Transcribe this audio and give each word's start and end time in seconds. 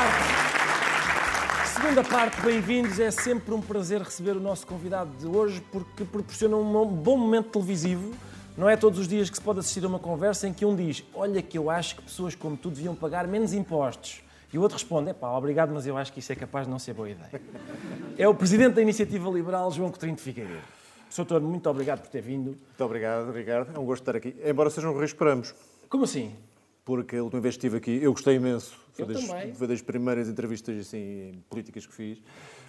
parte. 0.00 1.68
Segunda 1.68 2.02
parte, 2.02 2.40
bem-vindos. 2.40 2.98
É 2.98 3.10
sempre 3.10 3.52
um 3.52 3.60
prazer 3.60 4.00
receber 4.00 4.32
o 4.32 4.40
nosso 4.40 4.66
convidado 4.66 5.10
de 5.18 5.26
hoje 5.26 5.62
porque 5.70 6.04
proporciona 6.04 6.56
um 6.56 6.86
bom 6.86 7.18
momento 7.18 7.50
televisivo. 7.50 8.14
Não 8.56 8.68
é 8.68 8.76
todos 8.76 8.98
os 8.98 9.06
dias 9.06 9.28
que 9.28 9.36
se 9.36 9.42
pode 9.42 9.60
assistir 9.60 9.84
a 9.84 9.88
uma 9.88 9.98
conversa 9.98 10.48
em 10.48 10.54
que 10.54 10.64
um 10.64 10.74
diz: 10.74 11.04
Olha, 11.14 11.42
que 11.42 11.58
eu 11.58 11.68
acho 11.68 11.96
que 11.96 12.02
pessoas 12.02 12.34
como 12.34 12.56
tu 12.56 12.70
deviam 12.70 12.94
pagar 12.94 13.26
menos 13.26 13.52
impostos. 13.52 14.22
E 14.52 14.58
o 14.58 14.62
outro 14.62 14.78
responde: 14.78 15.10
É 15.10 15.12
pá, 15.12 15.30
obrigado, 15.32 15.70
mas 15.74 15.86
eu 15.86 15.96
acho 15.98 16.12
que 16.12 16.20
isso 16.20 16.32
é 16.32 16.36
capaz 16.36 16.66
de 16.66 16.70
não 16.70 16.78
ser 16.78 16.94
boa 16.94 17.10
ideia. 17.10 17.42
É 18.16 18.26
o 18.26 18.34
presidente 18.34 18.74
da 18.74 18.82
Iniciativa 18.82 19.28
Liberal, 19.30 19.70
João 19.70 19.90
Coutinho 19.90 20.14
de 20.14 20.22
Figueiredo. 20.22 20.62
Sr. 21.10 21.24
Doutor, 21.24 21.40
muito 21.40 21.68
obrigado 21.68 22.00
por 22.00 22.08
ter 22.08 22.22
vindo. 22.22 22.50
Muito 22.50 22.84
obrigado, 22.84 23.32
Ricardo. 23.32 23.74
É 23.74 23.78
um 23.78 23.84
gosto 23.84 24.02
estar 24.02 24.16
aqui. 24.16 24.34
Embora 24.44 24.70
seja 24.70 24.88
um 24.88 24.98
risco 24.98 25.18
para 25.18 25.32
ambos. 25.32 25.54
Como 25.88 26.04
assim? 26.04 26.34
Porque 26.90 27.14
a 27.18 27.22
última 27.22 27.40
vez 27.40 27.54
que 27.56 27.58
estive 27.66 27.76
aqui, 27.76 28.00
eu 28.02 28.10
gostei 28.12 28.34
imenso. 28.34 28.74
Foi, 28.94 29.04
Eu 29.04 29.06
das, 29.14 29.24
foi 29.56 29.68
das 29.68 29.80
primeiras 29.80 30.28
entrevistas 30.28 30.76
assim, 30.76 31.40
políticas 31.48 31.86
que 31.86 31.94
fiz. 31.94 32.18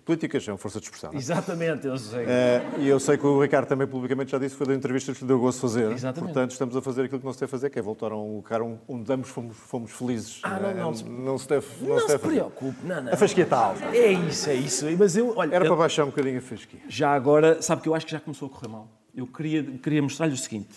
Políticas 0.06 0.44
são 0.44 0.56
força 0.60 0.80
de 0.80 0.86
expressão. 0.86 1.10
não 1.10 1.18
é? 1.18 1.20
Exatamente, 1.20 1.88
eu 1.88 1.98
sei. 1.98 2.24
Eh, 2.28 2.62
e 2.82 2.88
eu 2.88 3.00
sei 3.00 3.18
que 3.18 3.26
o 3.26 3.42
Ricardo 3.42 3.68
também 3.68 3.88
publicamente 3.88 4.30
já 4.32 4.38
disse 4.38 4.52
que 4.52 4.58
foi 4.60 4.68
das 4.68 4.78
entrevistas 4.78 5.18
que 5.18 5.24
lhe 5.24 5.28
deu 5.28 5.40
gosto 5.40 5.60
fazer. 5.60 5.92
Exatamente. 5.92 6.34
Portanto, 6.34 6.52
estamos 6.52 6.76
a 6.76 6.82
fazer 6.84 7.02
aquilo 7.06 7.20
que 7.20 7.26
não 7.26 7.34
se 7.34 7.40
deve 7.40 7.50
fazer, 7.50 7.72
que 7.72 7.80
é 7.80 7.82
voltar 7.82 8.12
a 8.12 8.16
um 8.16 8.36
lugar 8.36 8.62
onde 8.62 9.12
ambos 9.12 9.30
fomos, 9.32 9.58
fomos 9.58 9.92
felizes. 9.92 10.40
Ah, 10.44 10.60
é? 10.60 10.74
não, 10.76 10.84
não 10.84 10.94
se- 10.94 11.04
não 11.10 11.38
se 11.40 11.48
deve. 11.48 11.66
Não, 11.82 11.88
Não 11.90 11.96
se 11.98 12.02
se 12.04 12.08
deve 12.10 12.20
fazer. 12.20 12.36
preocupe, 12.36 12.78
não, 12.86 13.02
não. 13.02 13.14
A 13.14 13.18
fasquia 13.18 13.44
está 13.44 13.58
alta. 13.58 13.86
É 13.86 14.12
isso, 14.12 14.50
é 14.52 14.54
isso. 14.54 14.86
Mas 15.00 15.18
eu, 15.18 15.34
olha, 15.36 15.56
Era 15.56 15.66
eu- 15.66 15.70
para 15.70 15.78
baixar 15.78 16.04
um 16.04 16.10
bocadinho 16.10 16.38
a 16.38 16.42
fasquia. 16.42 16.80
já 16.88 17.12
agora, 17.12 17.60
sabe 17.64 17.82
que 17.82 17.90
eu 17.90 17.96
acho 17.96 18.06
que 18.06 18.12
já 18.12 18.20
começou 18.20 18.48
a 18.48 18.52
correr 18.52 18.68
mal. 18.68 18.88
Eu 19.16 19.26
queria, 19.26 19.64
queria 19.64 20.04
mostrar-lhe 20.04 20.34
o 20.34 20.38
seguinte. 20.38 20.70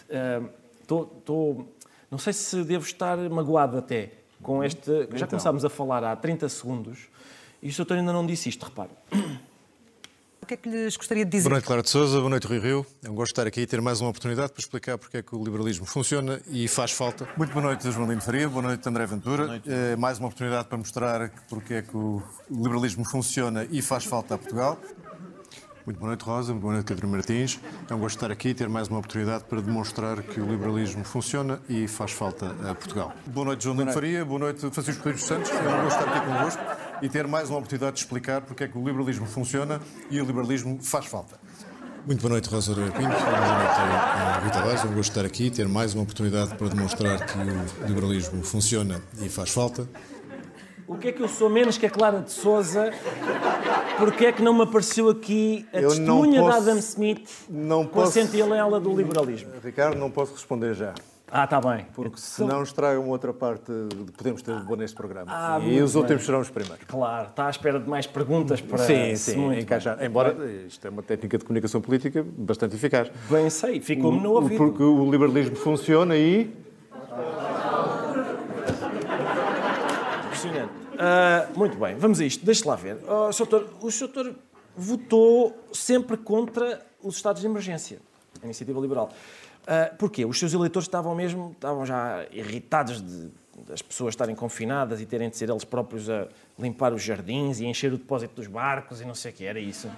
tô- 0.87 1.05
tô- 1.05 1.65
não 2.15 2.19
sei 2.21 2.33
se 2.33 2.63
devo 2.63 2.85
estar 2.85 3.17
magoado 3.29 3.77
até 3.77 4.13
com 4.41 4.63
este... 4.63 4.89
Já 4.89 5.17
Então. 5.17 5.29
começámos 5.31 5.65
a 5.65 5.69
falar 5.69 6.05
há 6.05 6.15
30 6.15 6.49
segundos 6.49 7.09
e 7.61 7.69
o 7.69 7.73
Sr. 7.73 7.95
Ainda 7.95 8.13
não 8.13 8.25
disse 8.25 8.49
isto, 8.49 8.65
repare. 8.65 8.91
O 10.41 10.47
que 10.47 10.53
é 10.53 10.57
que 10.59 10.69
lhes 10.69 10.95
gostaria 10.95 11.25
de 11.25 11.31
dizer? 11.31 11.45
Boa 11.49 11.55
noite, 11.55 11.65
Clara 11.65 11.81
de 11.81 11.89
Souza. 11.89 12.19
Boa 12.19 12.29
noite, 12.29 12.47
Rui 12.47 12.59
Rio. 12.59 12.87
É 13.03 13.09
um 13.09 13.15
gosto 13.15 13.29
de 13.29 13.33
estar 13.33 13.47
aqui 13.47 13.63
e 13.63 13.67
ter 13.67 13.81
mais 13.81 14.03
uma 14.03 14.11
oportunidade 14.11 14.53
para 14.53 14.61
explicar 14.61 14.99
porque 14.99 15.17
é 15.17 15.23
que 15.23 15.35
o 15.35 15.43
liberalismo 15.43 15.87
funciona 15.87 16.39
e 16.51 16.69
faz 16.69 16.91
falta. 16.91 17.27
Muito 17.35 17.51
boa 17.55 17.63
noite, 17.65 17.91
João 17.91 18.07
Lino 18.07 18.21
Faria. 18.21 18.47
Boa 18.47 18.61
noite, 18.61 18.87
André 18.87 19.07
Ventura. 19.07 19.63
Eh, 19.67 19.97
mais 19.97 20.19
uma 20.19 20.27
oportunidade 20.29 20.69
para 20.69 20.77
mostrar 20.77 21.31
porque 21.49 21.73
é 21.73 21.81
que 21.83 21.97
o 21.97 22.23
liberalismo 22.51 23.07
funciona 23.07 23.67
e 23.71 23.81
faz 23.81 24.05
falta 24.05 24.35
a 24.35 24.39
Portugal. 24.39 24.79
Muito 25.85 25.99
boa 25.99 26.09
noite, 26.09 26.25
Rosa. 26.25 26.53
Muito 26.53 26.63
boa 26.63 26.73
noite, 26.75 26.87
Pedro 26.87 27.07
Martins. 27.07 27.61
É 27.91 27.95
um 27.95 27.99
gosto 27.99 28.17
de 28.17 28.25
estar 28.25 28.33
aqui 28.33 28.49
e 28.49 28.55
ter 28.55 28.71
mais 28.71 28.89
uma 28.89 28.99
oportunidade 28.99 29.45
para 29.45 29.61
demonstrar 29.61 30.23
que 30.23 30.41
o 30.41 30.47
liberalismo 30.47 31.05
funciona 31.05 31.61
e 31.69 31.87
faz 31.87 32.11
falta 32.11 32.57
a 32.71 32.75
Portugal. 32.75 33.13
Boa 33.27 33.49
noite, 33.49 33.65
João 33.65 33.77
Lino 33.77 33.93
Faria. 33.93 34.25
Boa 34.25 34.39
noite, 34.39 34.61
Francisco 34.71 35.13
dos 35.13 35.23
Santos. 35.23 35.51
É 35.51 35.55
um 35.55 35.85
gosto 35.85 35.99
estar 35.99 36.17
aqui 36.17 36.27
convosco 36.27 36.63
e 37.03 37.09
ter 37.11 37.27
mais 37.27 37.51
uma 37.51 37.59
oportunidade 37.59 37.97
de 37.97 38.03
explicar 38.03 38.41
porque 38.41 38.65
é 38.65 38.69
que 38.69 38.79
o 38.79 38.83
liberalismo 38.83 39.27
funciona 39.27 39.79
e 40.11 40.19
o 40.23 40.25
liberalismo 40.25 40.79
faz 40.81 41.05
falta. 41.05 41.39
Muito 42.07 42.21
boa 42.23 42.33
noite, 42.33 42.49
Rosa 42.49 42.75
Pinto. 42.75 42.93
Boa 42.93 43.01
noite, 43.01 43.81
eh, 43.81 44.45
Rita 44.45 44.63
Vaz. 44.63 44.85
É 44.85 44.87
um 44.87 44.95
gosto 44.95 44.95
de 44.95 45.01
estar 45.01 45.25
aqui 45.27 45.47
e 45.47 45.51
ter 45.51 45.69
mais 45.69 45.93
uma 45.93 46.05
oportunidade 46.05 46.55
para 46.55 46.69
demonstrar 46.69 47.27
que 47.27 47.39
o 47.39 47.87
liberalismo 47.87 48.43
funciona 48.43 49.03
e 49.21 49.29
faz 49.29 49.51
falta. 49.51 49.87
O 50.87 50.97
que 50.97 51.09
é 51.09 51.13
que 51.13 51.23
eu 51.23 51.29
sou 51.29 51.49
menos 51.49 51.79
que 51.79 51.87
a 51.87 51.91
Clara 51.91 52.21
de 52.21 52.31
Souza? 52.31 52.93
Porque 53.99 54.27
é 54.27 54.33
que 54.33 54.43
não 54.43 54.53
me 54.53 54.63
apareceu 54.63 55.09
aqui 55.09 55.67
a 55.73 55.81
Eu 55.81 55.89
testemunha 55.89 56.41
posso- 56.41 56.53
da 56.53 56.57
Adam 56.71 56.79
Smith 56.79 57.29
não 57.49 57.87
com 57.87 58.01
a 58.01 58.03
posso- 58.05 58.13
sentinela 58.13 58.79
do 58.79 58.95
liberalismo? 58.95 59.51
Ricardo, 59.63 59.97
não 59.99 60.11
posso 60.11 60.33
responder 60.35 60.75
já. 60.75 60.93
Ah, 61.33 61.45
está 61.45 61.59
bem. 61.61 61.87
Porque 61.95 62.11
Então, 62.11 62.19
senão 62.23 62.63
estragam 62.63 63.09
outra 63.09 63.33
parte 63.33 63.73
de 63.73 64.13
podemos 64.13 64.41
ter 64.43 64.57
de 64.57 64.63
boa 64.65 64.77
neste 64.77 64.95
programa. 64.95 65.27
Ah, 65.35 65.59
e 65.59 65.81
os 65.83 65.93
bem. 65.93 66.03
últimos 66.03 66.25
serão 66.25 66.41
os 66.41 66.51
primeiros. 66.51 66.85
Claro, 66.87 67.29
está 67.29 67.47
à 67.47 67.51
espera 67.51 67.81
de 67.81 67.89
mais 67.89 68.07
perguntas 68.07 68.61
para... 68.61 68.79
Sim, 68.79 69.17
sim, 69.17 69.37
muito 69.37 69.61
encaixar. 69.63 70.01
Embora 70.05 70.37
isto 70.67 70.87
é 70.87 70.91
uma 70.91 71.03
técnica 71.03 71.39
de 71.39 71.45
comunicação 71.45 71.81
política 71.81 72.25
bastante 72.37 72.77
eficaz. 72.77 73.11
Bem 73.31 73.49
sei, 73.51 73.81
ficou-me 73.81 74.21
no 74.21 74.33
ouvido. 74.33 74.59
Porque 74.59 74.83
o 74.83 75.11
liberalismo 75.11 75.57
funciona 75.57 76.15
e. 76.17 76.63
Ah, 80.99 81.49
muito 81.57 81.77
bem, 81.77 81.97
vamos 81.97 82.21
a 82.21 82.25
isto. 82.25 82.45
Deixe 82.45 82.67
lá 82.67 82.77
ver. 82.77 82.99
Oh, 83.09 83.33
Sr. 83.33 83.47
Doutor, 83.47 83.71
o 83.81 83.91
Sr. 83.91 84.09
Doutor 84.09 84.35
votou 84.77 85.57
sempre 85.73 86.17
contra 86.17 86.85
os 87.03 87.17
estados 87.17 87.41
de 87.41 87.47
emergência, 87.47 88.01
a 88.43 88.45
iniciativa 88.45 88.81
liberal. 88.81 89.11
Ah, 89.67 89.93
porquê? 89.99 90.25
Os 90.25 90.39
seus 90.39 90.53
eleitores 90.53 90.87
estavam 90.87 91.15
mesmo, 91.15 91.53
estavam 91.53 91.85
já 91.87 92.27
irritados 92.31 93.01
de, 93.01 93.31
das 93.69 93.81
pessoas 93.83 94.13
estarem 94.13 94.35
confinadas 94.35 95.01
e 95.01 95.07
terem 95.07 95.29
de 95.31 95.37
ser 95.37 95.49
eles 95.51 95.65
próprios 95.65 96.09
a 96.11 96.27
limpar 96.59 96.93
os 96.93 97.03
jardins 97.03 97.61
e 97.61 97.67
encher 97.67 97.93
o 97.93 97.99
depósito 97.99 98.35
dos 98.37 98.47
barcos 98.47 99.01
e 99.01 99.05
não 99.05 99.15
sei 99.15 99.31
o 99.31 99.35
que 99.35 99.45
era 99.45 99.59
isso. 99.59 99.89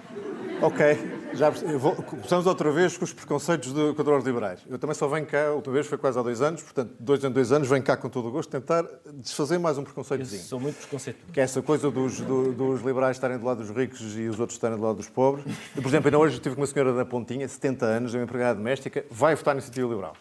Ok, 0.61 0.85
já 1.33 1.49
eu 1.71 1.77
vou- 1.79 1.95
começamos 1.95 2.45
outra 2.47 2.71
vez 2.71 2.97
com 2.97 3.03
os 3.05 3.13
preconceitos 3.13 3.71
de, 3.73 3.93
contra 3.93 4.17
os 4.17 4.23
liberais. 4.25 4.59
Eu 4.67 4.79
também 4.79 4.95
só 4.95 5.07
venho 5.07 5.25
cá, 5.25 5.47
a 5.49 5.53
última 5.53 5.73
vez 5.73 5.85
foi 5.85 5.97
quase 5.97 6.17
há 6.17 6.21
dois 6.23 6.41
anos, 6.41 6.63
portanto, 6.63 6.93
dois 6.99 7.23
em 7.23 7.29
dois 7.29 7.51
anos, 7.51 7.67
venho 7.67 7.83
cá 7.83 7.95
com 7.95 8.09
todo 8.09 8.27
o 8.27 8.31
gosto 8.31 8.49
tentar 8.49 8.83
desfazer 9.13 9.59
mais 9.59 9.77
um 9.77 9.81
Eu 9.81 9.85
preconceitozinho. 9.85 10.41
sou 10.43 10.59
muito 10.59 10.77
preconceituoso. 10.77 11.31
Que 11.31 11.39
é 11.39 11.43
essa 11.43 11.61
coisa 11.61 11.91
dos, 11.91 12.19
do- 12.21 12.53
dos 12.53 12.81
liberais 12.81 13.17
estarem 13.17 13.37
do 13.37 13.45
lado 13.45 13.57
dos 13.63 13.69
ricos 13.69 14.17
e 14.17 14.27
os 14.27 14.39
outros 14.39 14.55
estarem 14.57 14.77
do 14.77 14.83
lado 14.83 14.95
dos 14.97 15.09
pobres. 15.09 15.45
Eu, 15.75 15.81
por 15.81 15.89
exemplo, 15.89 16.07
ainda 16.07 16.17
hoje 16.17 16.35
estive 16.35 16.55
com 16.55 16.61
uma 16.61 16.67
senhora 16.67 16.91
da 16.93 17.05
Pontinha, 17.05 17.47
70 17.47 17.85
anos, 17.85 18.15
é 18.15 18.17
uma 18.17 18.23
empregada 18.23 18.55
doméstica, 18.55 19.05
vai 19.11 19.35
votar 19.35 19.53
na 19.53 19.59
iniciativa 19.59 19.87
liberal. 19.87 20.15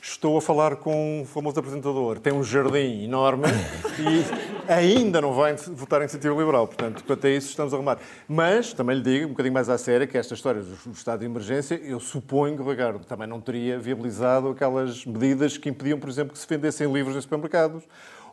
Estou 0.00 0.38
a 0.38 0.40
falar 0.40 0.76
com 0.76 1.22
um 1.22 1.24
famoso 1.24 1.58
apresentador, 1.58 2.18
tem 2.18 2.32
um 2.32 2.42
jardim 2.42 3.04
enorme 3.04 3.44
e 3.98 4.72
ainda 4.72 5.20
não 5.20 5.32
vai 5.32 5.54
votar 5.56 6.00
em 6.00 6.04
iniciativa 6.04 6.34
liberal. 6.34 6.66
Portanto, 6.66 7.04
quanto 7.04 7.26
a 7.26 7.30
isso, 7.30 7.48
estamos 7.48 7.72
a 7.72 7.76
arrumar. 7.76 7.98
Mas, 8.28 8.72
também 8.72 8.96
lhe 8.96 9.02
digo, 9.02 9.26
um 9.26 9.30
bocadinho 9.30 9.52
mais 9.52 9.68
à 9.68 9.76
sério, 9.76 10.06
que 10.06 10.16
esta 10.16 10.34
história 10.34 10.62
do 10.62 10.92
estado 10.92 11.20
de 11.20 11.26
emergência, 11.26 11.74
eu 11.82 11.98
suponho 11.98 12.56
que 12.56 12.62
o 12.62 12.70
Ricardo 12.70 13.04
também 13.04 13.26
não 13.26 13.40
teria 13.40 13.78
viabilizado 13.78 14.48
aquelas 14.48 15.04
medidas 15.04 15.58
que 15.58 15.68
impediam, 15.68 15.98
por 15.98 16.08
exemplo, 16.08 16.32
que 16.32 16.38
se 16.38 16.46
vendessem 16.48 16.90
livros 16.92 17.16
em 17.16 17.20
supermercados, 17.20 17.82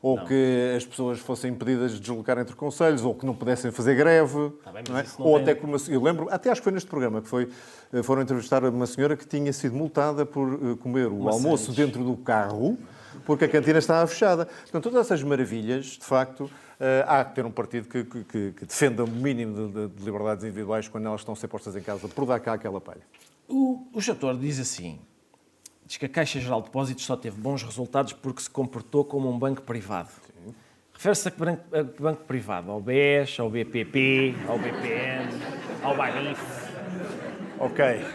ou 0.04 0.20
que 0.26 0.74
as 0.76 0.86
pessoas 0.86 1.18
fossem 1.20 1.52
impedidas 1.52 1.94
de 1.94 2.00
deslocar 2.02 2.38
entre 2.38 2.54
conselhos, 2.56 3.04
ou 3.06 3.16
que 3.16 3.26
não 3.26 3.34
pudessem 3.34 3.72
fazer 3.72 3.96
greve. 3.96 4.38
bem, 4.38 4.84
mas 4.88 4.90
não 4.90 4.98
é? 5.00 5.04
não 5.18 5.26
Ou 5.26 5.38
até 5.38 5.56
que 5.56 5.66
uma, 5.66 5.78
eu 5.88 6.04
lembro, 6.04 6.28
até 6.30 6.52
acho 6.52 6.60
que 6.62 6.66
foi 6.66 6.74
neste 6.74 6.90
programa 6.90 7.22
que 7.22 7.28
foi, 7.30 7.50
eh, 7.94 8.04
foram 8.04 8.22
entrevistar 8.22 8.64
uma 8.66 8.86
senhora 8.86 9.16
que 9.16 9.26
tinha 9.26 9.52
sido 9.54 9.74
multada 9.76 10.26
por 10.26 10.54
eh, 10.54 10.76
comer 10.76 11.08
o 11.08 11.30
almoço 11.30 11.72
dentro 11.72 12.04
do 12.04 12.18
carro 12.18 12.78
porque 13.26 13.46
a 13.46 13.48
cantina 13.48 13.80
estava 13.80 14.06
fechada. 14.06 14.46
Portanto, 14.46 14.84
todas 14.84 15.06
essas 15.06 15.24
maravilhas, 15.24 15.86
de 15.86 16.04
facto, 16.04 16.52
eh, 16.78 17.06
há 17.08 17.24
que 17.24 17.36
ter 17.36 17.46
um 17.46 17.52
partido 17.52 17.88
que, 17.88 18.04
que- 18.04 18.52
que- 18.52 18.66
defenda 18.66 19.06
o 19.06 19.08
mínimo 19.08 19.56
de, 19.70 19.88
de- 19.88 19.96
de 19.96 20.04
liberdades 20.04 20.44
individuais 20.44 20.90
quando 20.90 21.06
elas 21.08 21.22
estão 21.22 21.34
a 21.34 21.38
ser 21.38 21.48
postas 21.48 21.76
em 21.78 21.82
casa 21.82 22.10
por 22.10 22.26
dar 22.26 22.40
cá 22.42 22.54
aquela 22.54 22.82
palha. 22.82 23.04
O, 23.48 23.88
o 23.94 24.02
Chator 24.02 24.36
diz 24.38 24.60
assim: 24.60 25.00
diz 25.86 25.98
que 25.98 26.06
a 26.06 26.10
Caixa 26.10 26.40
Geral 26.40 26.62
de 26.62 26.68
Depósitos 26.68 27.06
só 27.06 27.16
teve 27.16 27.40
bons 27.40 27.64
resultados 27.64 28.14
porque 28.14 28.42
se 28.42 28.50
comportou 28.50 29.04
como 29.06 29.30
um 29.30 29.38
banco 29.38 29.62
privado. 29.62 30.10
Refere-se 30.94 31.28
a 31.28 31.84
banco 32.00 32.24
privado? 32.26 32.72
Ao 32.72 32.80
BES, 32.80 33.40
ao 33.40 33.50
BPP, 33.50 34.36
ao 34.48 34.58
BPN, 34.58 35.30
ao 35.84 35.98
Banif. 35.98 36.42
Ok. 37.60 38.06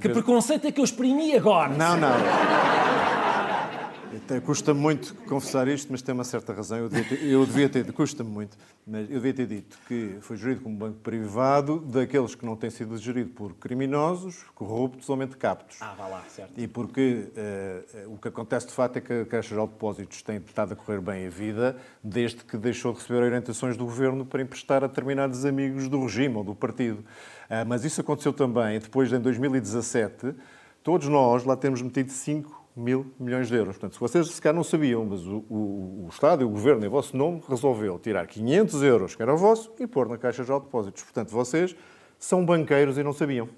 Que 0.00 0.08
preconceito 0.08 0.66
é 0.66 0.72
que 0.72 0.80
eu 0.80 0.84
exprimi 0.84 1.34
agora? 1.34 1.70
Não, 1.70 1.96
não. 1.96 2.75
Até 4.16 4.40
Custa 4.40 4.72
muito 4.72 5.14
confessar 5.28 5.68
isto, 5.68 5.88
mas 5.90 6.00
tem 6.00 6.14
uma 6.14 6.24
certa 6.24 6.52
razão. 6.52 6.78
Eu 6.78 6.88
devia 6.88 7.04
ter, 7.04 7.24
eu 7.24 7.46
devia 7.46 7.68
ter 7.68 7.92
custa-me 7.92 8.30
muito, 8.30 8.56
mas 8.86 9.02
eu 9.10 9.16
devia 9.16 9.34
ter 9.34 9.46
dito 9.46 9.78
que 9.86 10.16
foi 10.20 10.36
gerido 10.36 10.62
como 10.62 10.74
um 10.74 10.78
banco 10.78 10.98
privado 11.00 11.80
daqueles 11.80 12.34
que 12.34 12.46
não 12.46 12.56
têm 12.56 12.70
sido 12.70 12.96
gerido 12.96 13.30
por 13.30 13.54
criminosos, 13.54 14.44
corruptos 14.54 15.08
ou 15.10 15.16
mentecaptos. 15.16 15.78
Ah, 15.80 15.94
vá 15.96 16.06
lá, 16.06 16.24
certo. 16.28 16.58
E 16.58 16.66
porque 16.66 17.28
eh, 17.36 18.06
o 18.06 18.16
que 18.16 18.28
acontece 18.28 18.66
de 18.66 18.72
facto 18.72 18.96
é 18.96 19.00
que 19.00 19.12
a 19.12 19.26
Caixa 19.26 19.54
de 19.54 19.60
Depósitos 19.60 20.22
tem 20.22 20.36
estado 20.38 20.72
a 20.72 20.76
correr 20.76 21.00
bem 21.00 21.26
a 21.26 21.30
vida 21.30 21.76
desde 22.02 22.42
que 22.44 22.56
deixou 22.56 22.92
de 22.92 23.00
receber 23.00 23.22
orientações 23.22 23.76
do 23.76 23.84
governo 23.84 24.24
para 24.24 24.40
emprestar 24.40 24.82
a 24.82 24.86
determinados 24.86 25.44
amigos 25.44 25.88
do 25.88 26.00
regime 26.02 26.36
ou 26.36 26.44
do 26.44 26.54
partido. 26.54 27.04
Ah, 27.50 27.64
mas 27.64 27.84
isso 27.84 28.00
aconteceu 28.00 28.32
também 28.32 28.78
depois, 28.78 29.12
em 29.12 29.20
2017, 29.20 30.34
todos 30.82 31.06
nós 31.08 31.44
lá 31.44 31.56
temos 31.56 31.82
metido 31.82 32.10
5 32.10 32.65
mil 32.76 33.06
milhões 33.18 33.48
de 33.48 33.54
euros. 33.54 33.76
Portanto, 33.76 33.94
se 33.94 34.00
vocês 34.00 34.28
se 34.28 34.40
calhar 34.40 34.54
não 34.54 34.62
sabiam, 34.62 35.04
mas 35.04 35.26
o, 35.26 35.44
o, 35.48 36.04
o 36.04 36.08
Estado 36.10 36.42
e 36.42 36.44
o 36.44 36.48
Governo, 36.50 36.84
em 36.84 36.88
vosso 36.88 37.16
nome, 37.16 37.42
resolveu 37.48 37.98
tirar 37.98 38.26
500 38.26 38.82
euros, 38.82 39.16
que 39.16 39.22
era 39.22 39.34
vosso, 39.34 39.72
e 39.80 39.86
pôr 39.86 40.08
na 40.08 40.18
Caixa 40.18 40.44
de 40.44 40.52
Depósitos. 40.52 41.02
Portanto, 41.02 41.30
vocês 41.30 41.74
são 42.18 42.44
banqueiros 42.44 42.98
e 42.98 43.02
não 43.02 43.12
sabiam. 43.12 43.48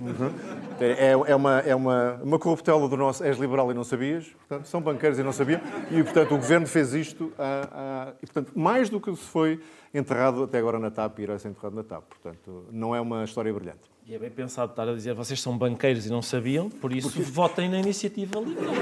Uhum. 0.00 0.32
É, 0.80 1.12
é 1.12 1.36
uma, 1.36 1.58
é 1.60 1.74
uma, 1.74 2.20
uma 2.22 2.38
corruptela 2.38 2.88
do 2.88 2.96
nosso. 2.96 3.22
És 3.22 3.38
liberal 3.38 3.70
e 3.70 3.74
não 3.74 3.84
sabias, 3.84 4.26
portanto, 4.26 4.66
são 4.66 4.80
banqueiros 4.80 5.18
e 5.18 5.22
não 5.22 5.32
sabiam. 5.32 5.60
E, 5.90 6.02
portanto, 6.02 6.34
o 6.34 6.36
governo 6.36 6.66
fez 6.66 6.92
isto. 6.92 7.32
A, 7.38 7.68
a, 7.72 8.12
e, 8.22 8.26
portanto, 8.26 8.52
mais 8.54 8.90
do 8.90 9.00
que 9.00 9.14
se 9.14 9.22
foi 9.22 9.60
enterrado 9.94 10.42
até 10.42 10.58
agora 10.58 10.78
na 10.78 10.90
TAP, 10.90 11.20
irá 11.20 11.38
ser 11.38 11.48
enterrado 11.48 11.76
na 11.76 11.84
TAP. 11.84 12.04
Portanto, 12.08 12.66
não 12.70 12.94
é 12.94 13.00
uma 13.00 13.24
história 13.24 13.52
brilhante. 13.52 13.96
E 14.06 14.14
é 14.14 14.18
bem 14.18 14.30
pensado 14.30 14.70
estar 14.70 14.88
a 14.88 14.94
dizer 14.94 15.14
vocês 15.14 15.40
são 15.40 15.56
banqueiros 15.56 16.06
e 16.06 16.10
não 16.10 16.22
sabiam, 16.22 16.68
por 16.68 16.92
isso 16.92 17.20
votem 17.22 17.68
na 17.68 17.78
iniciativa 17.78 18.38
liberal. 18.38 18.74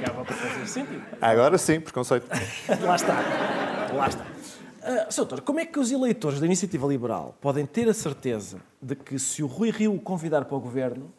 Acaba 0.00 0.24
por 0.24 0.34
fazer 0.34 0.66
sentido. 0.66 1.02
Agora 1.20 1.58
sim, 1.58 1.80
preconceito. 1.80 2.26
Lá 2.82 2.96
está. 2.96 3.14
Lá 3.94 4.08
está. 4.08 4.31
Uh, 4.82 5.12
Sr. 5.12 5.18
Doutor, 5.18 5.40
como 5.42 5.60
é 5.60 5.64
que 5.64 5.78
os 5.78 5.92
eleitores 5.92 6.40
da 6.40 6.46
Iniciativa 6.46 6.84
Liberal 6.88 7.36
podem 7.40 7.64
ter 7.64 7.88
a 7.88 7.94
certeza 7.94 8.60
de 8.80 8.96
que 8.96 9.16
se 9.16 9.40
o 9.40 9.46
Rui 9.46 9.70
Rio 9.70 9.94
o 9.94 10.00
convidar 10.00 10.44
para 10.44 10.56
o 10.56 10.60
governo, 10.60 11.12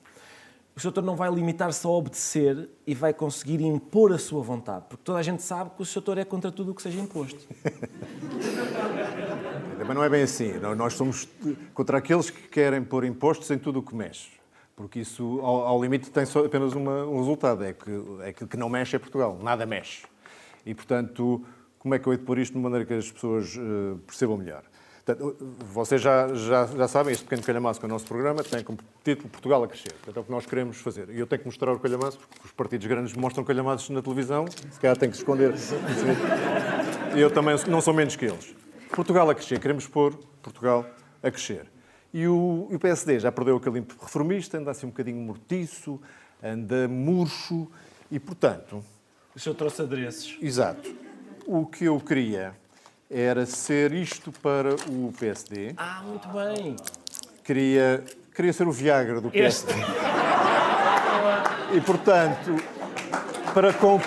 o 0.75 0.80
Sr. 0.80 0.86
Doutor 0.86 1.04
não 1.04 1.15
vai 1.15 1.31
limitar-se 1.31 1.88
a 1.88 1.89
obedecer 1.89 2.69
e 2.86 2.94
vai 2.94 3.13
conseguir 3.13 3.62
impor 3.62 4.12
a 4.12 4.18
sua 4.18 4.42
vontade? 4.42 4.83
Porque 4.89 5.04
toda 5.06 5.19
a 5.19 5.24
gente 5.24 5.42
sabe 5.42 5.69
que 5.77 5.81
o 5.81 5.86
Sr. 5.86 5.94
Doutor 6.01 6.18
é 6.18 6.25
contra 6.25 6.51
tudo 6.51 6.71
o 6.71 6.75
que 6.75 6.81
seja 6.81 7.00
imposto. 7.00 7.39
Mas 9.86 9.95
não 9.95 10.04
é 10.04 10.10
bem 10.10 10.24
assim. 10.24 10.54
Nós 10.75 10.94
somos 10.94 11.27
contra 11.74 12.00
aqueles 12.00 12.30
que 12.30 12.48
querem 12.50 12.83
pôr 12.83 13.06
impostos 13.06 13.50
em 13.51 13.57
tudo 13.57 13.80
o 13.80 13.83
que 13.83 13.95
mexe. 13.95 14.31
Porque 14.75 15.00
isso, 15.00 15.39
ao, 15.42 15.68
ao 15.68 15.81
limite, 15.81 16.10
tem 16.10 16.25
só 16.25 16.45
apenas 16.45 16.74
uma, 16.74 17.06
um 17.06 17.19
resultado. 17.19 17.63
É 17.63 17.74
que, 17.74 17.92
é 18.24 18.33
que, 18.33 18.48
que 18.48 18.57
não 18.57 18.68
mexe 18.68 18.95
é 18.95 19.00
Portugal. 19.00 19.39
Nada 19.42 19.65
mexe. 19.65 20.04
E, 20.65 20.74
portanto, 20.74 21.45
como 21.84 21.96
é 21.96 22.00
que 22.00 22.08
eu 22.08 22.14
hei 22.14 22.18
de 22.18 22.24
pôr 22.24 22.40
isto 22.40 22.54
de 22.54 22.60
maneira 22.60 22.86
que 22.86 22.94
as 22.94 23.12
pessoas 23.12 23.58
uh, 23.58 24.00
percebam 24.08 24.38
melhor? 24.38 24.64
Portanto, 25.06 25.36
vocês 25.66 26.02
já, 26.02 26.34
já, 26.34 26.66
já 26.66 26.88
sabem, 26.88 27.12
este 27.12 27.26
pequeno 27.26 27.44
calhamaço 27.44 27.78
que 27.78 27.86
é 27.86 27.88
o 27.88 27.90
nosso 27.90 28.06
programa 28.06 28.42
tem 28.42 28.64
como 28.64 28.80
título 29.04 29.28
Portugal 29.28 29.62
a 29.62 29.68
crescer. 29.68 29.92
Portanto, 29.96 30.16
é 30.16 30.20
o 30.22 30.24
que 30.24 30.32
nós 30.32 30.46
queremos 30.46 30.78
fazer. 30.78 31.10
E 31.10 31.20
eu 31.20 31.28
tenho 31.28 31.42
que 31.42 31.46
mostrar 31.46 31.74
o 31.74 31.80
calhamaço, 31.80 32.18
porque 32.18 32.46
os 32.46 32.54
partidos 32.54 32.88
grandes 32.88 33.14
mostram 33.14 33.44
calhamaços 33.44 33.90
na 33.90 34.02
televisão, 34.02 34.46
se 34.48 34.80
calhar 34.80 34.96
tem 34.96 35.10
que 35.10 35.18
se 35.18 35.24
esconder. 35.24 35.54
E 37.18 37.20
eu 37.20 37.30
também 37.30 37.54
não 37.68 37.82
sou 37.82 37.94
menos 37.94 38.16
que 38.16 38.24
eles. 38.24 38.56
Portugal 38.96 39.30
a 39.30 39.36
crescer, 39.36 39.60
queremos 39.60 39.86
pôr 39.86 40.16
Portugal 40.42 40.86
a 41.22 41.30
crescer. 41.30 41.70
E 42.14 42.26
o, 42.26 42.70
e 42.72 42.76
o 42.78 42.80
PSD 42.80 43.20
já 43.20 43.32
perdeu 43.32 43.58
aquele 43.58 43.80
ímpeto 43.80 44.02
reformista, 44.02 44.58
anda 44.58 44.72
assim 44.72 44.86
um 44.86 44.90
bocadinho 44.90 45.18
mortiço, 45.18 46.00
anda 46.42 46.88
murcho, 46.88 47.70
e 48.10 48.22
portanto... 48.22 48.82
O 49.36 49.40
senhor 49.40 49.56
trouxe 49.56 49.82
adereços. 49.82 50.38
Exato 50.42 51.03
o 51.45 51.66
que 51.66 51.86
eu 51.86 52.00
queria 52.00 52.54
era 53.10 53.45
ser 53.45 53.94
isto 53.94 54.31
para 54.31 54.74
o 54.90 55.13
PSD. 55.19 55.74
Ah, 55.78 56.01
muito 56.06 56.28
bem. 56.30 56.75
Queria, 57.44 58.04
queria 58.36 58.54
ser 58.54 58.68
o 58.68 58.72
Viagra 58.72 59.22
do 59.22 59.30
PSD. 59.30 59.74
Este. 59.74 59.84
E, 61.75 61.81
portanto, 61.81 62.56
para 63.54 63.74
comp... 63.74 64.04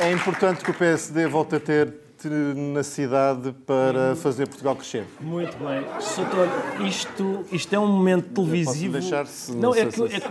É 0.00 0.12
importante 0.12 0.64
que 0.64 0.70
o 0.70 0.74
PSD 0.74 1.26
volte 1.26 1.56
a 1.56 1.60
ter 1.60 1.92
tenacidade 2.18 3.52
para 3.66 4.16
fazer 4.16 4.46
Portugal 4.46 4.74
crescer. 4.76 5.06
Muito 5.20 5.56
bem. 5.58 5.84
Soutor, 6.00 6.48
isto, 6.86 7.44
isto 7.52 7.74
é 7.74 7.78
um 7.78 7.86
momento 7.86 8.30
televisivo. 8.34 8.94
Posso 8.94 9.08
deixar-se. 9.08 9.56
Não, 9.56 9.74
é 9.74 9.86
que, 9.86 10.02
é 10.02 10.20
que. 10.20 10.28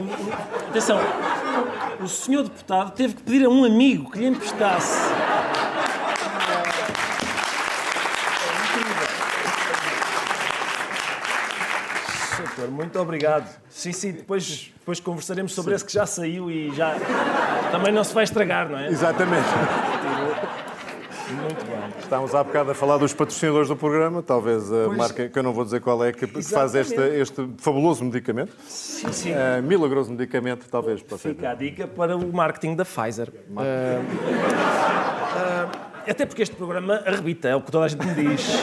Atenção, 0.69 0.99
o 2.01 2.07
senhor 2.07 2.43
deputado 2.43 2.91
teve 2.91 3.15
que 3.15 3.23
pedir 3.23 3.45
a 3.45 3.49
um 3.49 3.63
amigo 3.63 4.11
que 4.11 4.19
lhe 4.19 4.27
emprestasse. 4.27 4.97
Muito 12.69 12.99
obrigado. 12.99 13.47
Sim, 13.69 13.91
sim, 13.91 14.11
depois, 14.11 14.71
depois 14.79 14.99
conversaremos 14.99 15.53
sobre 15.53 15.71
sim. 15.71 15.75
esse 15.75 15.85
que 15.85 15.93
já 15.93 16.05
saiu 16.05 16.49
e 16.49 16.73
já. 16.75 16.95
Também 17.71 17.93
não 17.93 18.03
se 18.03 18.13
vai 18.13 18.23
estragar, 18.23 18.67
não 18.69 18.77
é? 18.77 18.87
Exatamente. 18.87 19.47
Muito 21.31 21.65
bem. 21.65 21.77
Estávamos 21.99 22.33
há 22.33 22.43
bocado 22.43 22.71
a 22.71 22.73
falar 22.75 22.97
dos 22.97 23.13
patrocinadores 23.13 23.67
do 23.67 23.75
programa, 23.75 24.23
talvez 24.23 24.71
a 24.71 24.85
pois... 24.85 24.97
marca, 24.97 25.27
que 25.29 25.37
eu 25.37 25.43
não 25.43 25.53
vou 25.53 25.65
dizer 25.65 25.81
qual 25.81 26.03
é, 26.03 26.11
que 26.13 26.25
Exatamente. 26.25 26.49
faz 26.49 26.75
este, 26.75 27.01
este 27.19 27.49
fabuloso 27.57 28.03
medicamento. 28.03 28.53
Sim, 28.65 29.11
sim. 29.11 29.31
Uh, 29.31 29.61
milagroso 29.63 30.11
medicamento, 30.11 30.67
talvez. 30.69 31.01
Para 31.01 31.17
Fica 31.17 31.49
a 31.49 31.55
dica 31.55 31.87
para 31.87 32.15
o 32.15 32.33
marketing 32.33 32.75
da 32.75 32.85
Pfizer. 32.85 33.29
Uh, 33.29 33.59
uh, 35.73 35.86
até 36.11 36.25
porque 36.25 36.41
este 36.41 36.55
programa 36.55 37.01
arrebita, 37.05 37.47
é 37.47 37.55
o 37.55 37.61
que 37.61 37.71
toda 37.71 37.85
a 37.85 37.87
gente 37.87 38.05
me 38.05 38.13
diz. 38.13 38.47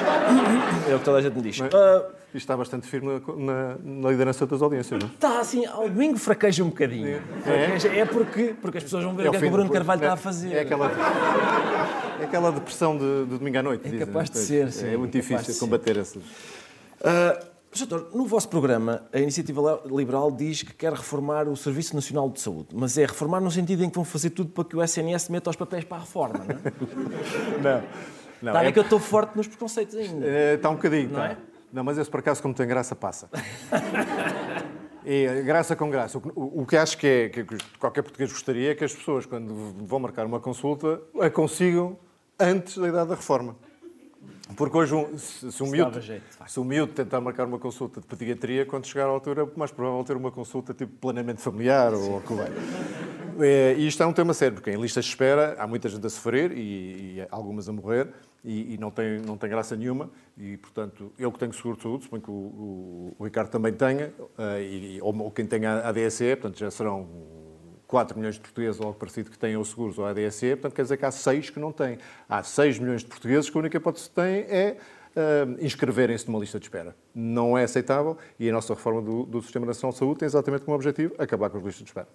É 0.88 0.94
o 0.94 0.98
que 0.98 1.04
toda 1.04 1.18
a 1.18 1.22
gente 1.22 1.34
me 1.34 1.42
diz. 1.42 1.58
Mas, 1.60 1.70
isto 1.70 2.36
está 2.36 2.56
bastante 2.56 2.86
firme 2.86 3.22
na, 3.38 3.76
na, 3.82 4.10
liderança 4.10 4.44
das 4.44 4.60
audiências, 4.60 5.00
não 5.00 5.08
é? 5.08 5.12
Está, 5.12 5.40
assim, 5.40 5.64
ao 5.66 5.88
domingo 5.88 6.18
fraqueja 6.18 6.64
um 6.64 6.68
bocadinho. 6.68 7.22
É, 7.46 7.98
é 8.00 8.04
porque, 8.04 8.54
porque 8.60 8.78
as 8.78 8.84
pessoas 8.84 9.04
vão 9.04 9.14
ver 9.14 9.26
é 9.26 9.28
o 9.28 9.30
que 9.30 9.36
é 9.36 9.40
que 9.40 9.46
o 9.46 9.50
Bruno 9.50 9.70
Carvalho 9.70 10.00
é, 10.00 10.04
está 10.04 10.14
a 10.14 10.16
fazer. 10.16 10.52
É 10.52 10.60
aquela, 10.60 10.90
é 12.20 12.24
aquela 12.24 12.50
depressão 12.50 12.98
de, 12.98 13.24
de 13.26 13.38
domingo 13.38 13.58
à 13.58 13.62
noite. 13.62 13.86
É 13.86 13.90
dizem, 13.90 14.06
capaz 14.06 14.28
de 14.28 14.38
ser, 14.38 14.72
sim. 14.72 14.92
É 14.92 14.96
muito 14.96 15.16
é 15.16 15.20
difícil 15.20 15.54
combater 15.58 15.96
essas. 15.96 16.22
Uh, 16.22 17.53
Doutor, 17.76 18.14
no 18.14 18.24
vosso 18.24 18.48
programa, 18.48 19.02
a 19.12 19.18
Iniciativa 19.18 19.82
Liberal 19.84 20.30
diz 20.30 20.62
que 20.62 20.72
quer 20.72 20.92
reformar 20.92 21.48
o 21.48 21.56
Serviço 21.56 21.94
Nacional 21.94 22.30
de 22.30 22.40
Saúde, 22.40 22.68
mas 22.72 22.96
é 22.96 23.04
reformar 23.04 23.40
no 23.40 23.50
sentido 23.50 23.82
em 23.82 23.90
que 23.90 23.96
vão 23.96 24.04
fazer 24.04 24.30
tudo 24.30 24.50
para 24.50 24.64
que 24.64 24.76
o 24.76 24.82
SNS 24.82 25.28
meta 25.28 25.50
os 25.50 25.56
papéis 25.56 25.82
para 25.82 25.96
a 25.96 26.00
reforma, 26.00 26.38
não 26.38 26.54
é? 26.54 26.62
não. 27.60 27.82
não 28.42 28.52
está 28.52 28.64
é... 28.64 28.72
que 28.72 28.78
eu 28.78 28.84
estou 28.84 29.00
forte 29.00 29.36
nos 29.36 29.48
preconceitos 29.48 29.96
ainda. 29.96 30.24
É, 30.24 30.54
está 30.54 30.70
um 30.70 30.76
bocadinho, 30.76 31.08
não 31.08 31.16
tá. 31.16 31.26
é? 31.26 31.36
Não, 31.72 31.82
mas 31.82 31.98
esse 31.98 32.08
por 32.08 32.20
acaso, 32.20 32.40
como 32.40 32.54
tem 32.54 32.68
graça, 32.68 32.94
passa. 32.94 33.28
E 35.04 35.26
graça 35.42 35.74
com 35.74 35.90
graça. 35.90 36.18
O, 36.18 36.62
o 36.62 36.66
que 36.66 36.76
acho 36.76 36.96
que, 36.96 37.06
é, 37.06 37.28
que 37.28 37.44
qualquer 37.80 38.02
português 38.02 38.30
gostaria 38.30 38.70
é 38.70 38.74
que 38.76 38.84
as 38.84 38.94
pessoas, 38.94 39.26
quando 39.26 39.74
vão 39.84 39.98
marcar 39.98 40.24
uma 40.24 40.38
consulta, 40.38 41.02
a 41.20 41.28
consigam 41.28 41.98
antes 42.38 42.78
da 42.78 42.88
idade 42.88 43.08
da 43.08 43.16
reforma. 43.16 43.56
Porque 44.56 44.76
hoje, 44.76 44.94
um, 44.94 45.16
se, 45.16 45.62
um 45.62 45.70
miúdo, 45.70 46.00
jeito, 46.00 46.24
se 46.46 46.60
um 46.60 46.64
miúdo 46.64 46.92
tentar 46.92 47.20
marcar 47.20 47.46
uma 47.46 47.58
consulta 47.58 48.00
de 48.00 48.06
pediatria, 48.06 48.66
quando 48.66 48.86
chegar 48.86 49.06
à 49.06 49.08
altura, 49.08 49.42
é 49.42 49.58
mais 49.58 49.70
provável 49.70 50.04
ter 50.04 50.16
uma 50.16 50.30
consulta 50.30 50.74
tipo 50.74 50.92
planeamento 51.00 51.40
familiar 51.40 51.94
ou 51.94 52.18
o 52.18 52.20
que 52.20 52.34
vai. 52.34 52.48
É, 53.40 53.74
e 53.74 53.86
isto 53.86 54.02
é 54.02 54.06
um 54.06 54.12
tema 54.12 54.34
sério, 54.34 54.54
porque 54.54 54.70
em 54.70 54.80
listas 54.80 55.04
de 55.06 55.10
espera 55.10 55.56
há 55.58 55.66
muita 55.66 55.88
gente 55.88 56.06
a 56.06 56.10
sofrer 56.10 56.52
e, 56.52 57.16
e 57.16 57.26
algumas 57.30 57.68
a 57.68 57.72
morrer 57.72 58.08
e, 58.44 58.74
e, 58.74 58.78
não, 58.78 58.90
tem, 58.90 59.18
não 59.20 59.38
tem 59.38 59.48
graça 59.48 59.74
nenhuma. 59.74 60.10
E, 60.36 60.58
portanto, 60.58 61.10
eu 61.18 61.32
que 61.32 61.38
tenho 61.38 61.52
seguro 61.52 61.76
de 61.76 61.82
saúde, 61.82 62.04
suponho 62.04 62.22
que 62.22 62.30
o, 62.30 62.34
o, 62.34 63.16
o 63.18 63.24
Ricardo 63.24 63.48
também 63.48 63.72
tenha, 63.72 64.12
uh, 64.18 64.60
e, 64.60 64.98
ou, 65.00 65.16
ou 65.22 65.30
quem 65.30 65.46
tenha 65.46 65.70
a 65.78 65.88
ADSE, 65.88 66.36
portanto 66.36 66.58
já 66.58 66.70
serão 66.70 67.08
4 67.86 68.18
milhões 68.18 68.34
de 68.34 68.40
portugueses 68.40 68.80
ou 68.80 68.86
algo 68.86 68.98
parecido 68.98 69.30
que 69.30 69.38
têm 69.38 69.56
os 69.56 69.68
seguros 69.68 69.98
ou 69.98 70.06
a 70.06 70.10
ADSE, 70.10 70.50
portanto 70.56 70.74
quer 70.74 70.82
dizer 70.82 70.96
que 70.96 71.04
há 71.04 71.10
6 71.10 71.50
que 71.50 71.60
não 71.60 71.72
têm. 71.72 71.98
Há 72.28 72.42
6 72.42 72.78
milhões 72.78 73.02
de 73.02 73.08
portugueses 73.08 73.48
que 73.48 73.56
a 73.56 73.60
única 73.60 73.76
hipótese 73.76 74.08
que 74.08 74.14
têm 74.14 74.46
é 74.48 74.76
uh, 75.14 75.64
inscreverem-se 75.64 76.26
numa 76.26 76.38
lista 76.38 76.58
de 76.58 76.66
espera. 76.66 76.94
Não 77.14 77.56
é 77.56 77.64
aceitável 77.64 78.16
e 78.38 78.48
a 78.48 78.52
nossa 78.52 78.74
reforma 78.74 79.02
do, 79.02 79.24
do 79.24 79.42
Sistema 79.42 79.66
Nacional 79.66 79.92
de 79.92 79.98
Saúde 79.98 80.20
tem 80.20 80.26
exatamente 80.26 80.64
como 80.64 80.74
objetivo 80.74 81.14
acabar 81.18 81.50
com 81.50 81.58
as 81.58 81.64
listas 81.64 81.84
de 81.84 81.90
espera. 81.90 82.08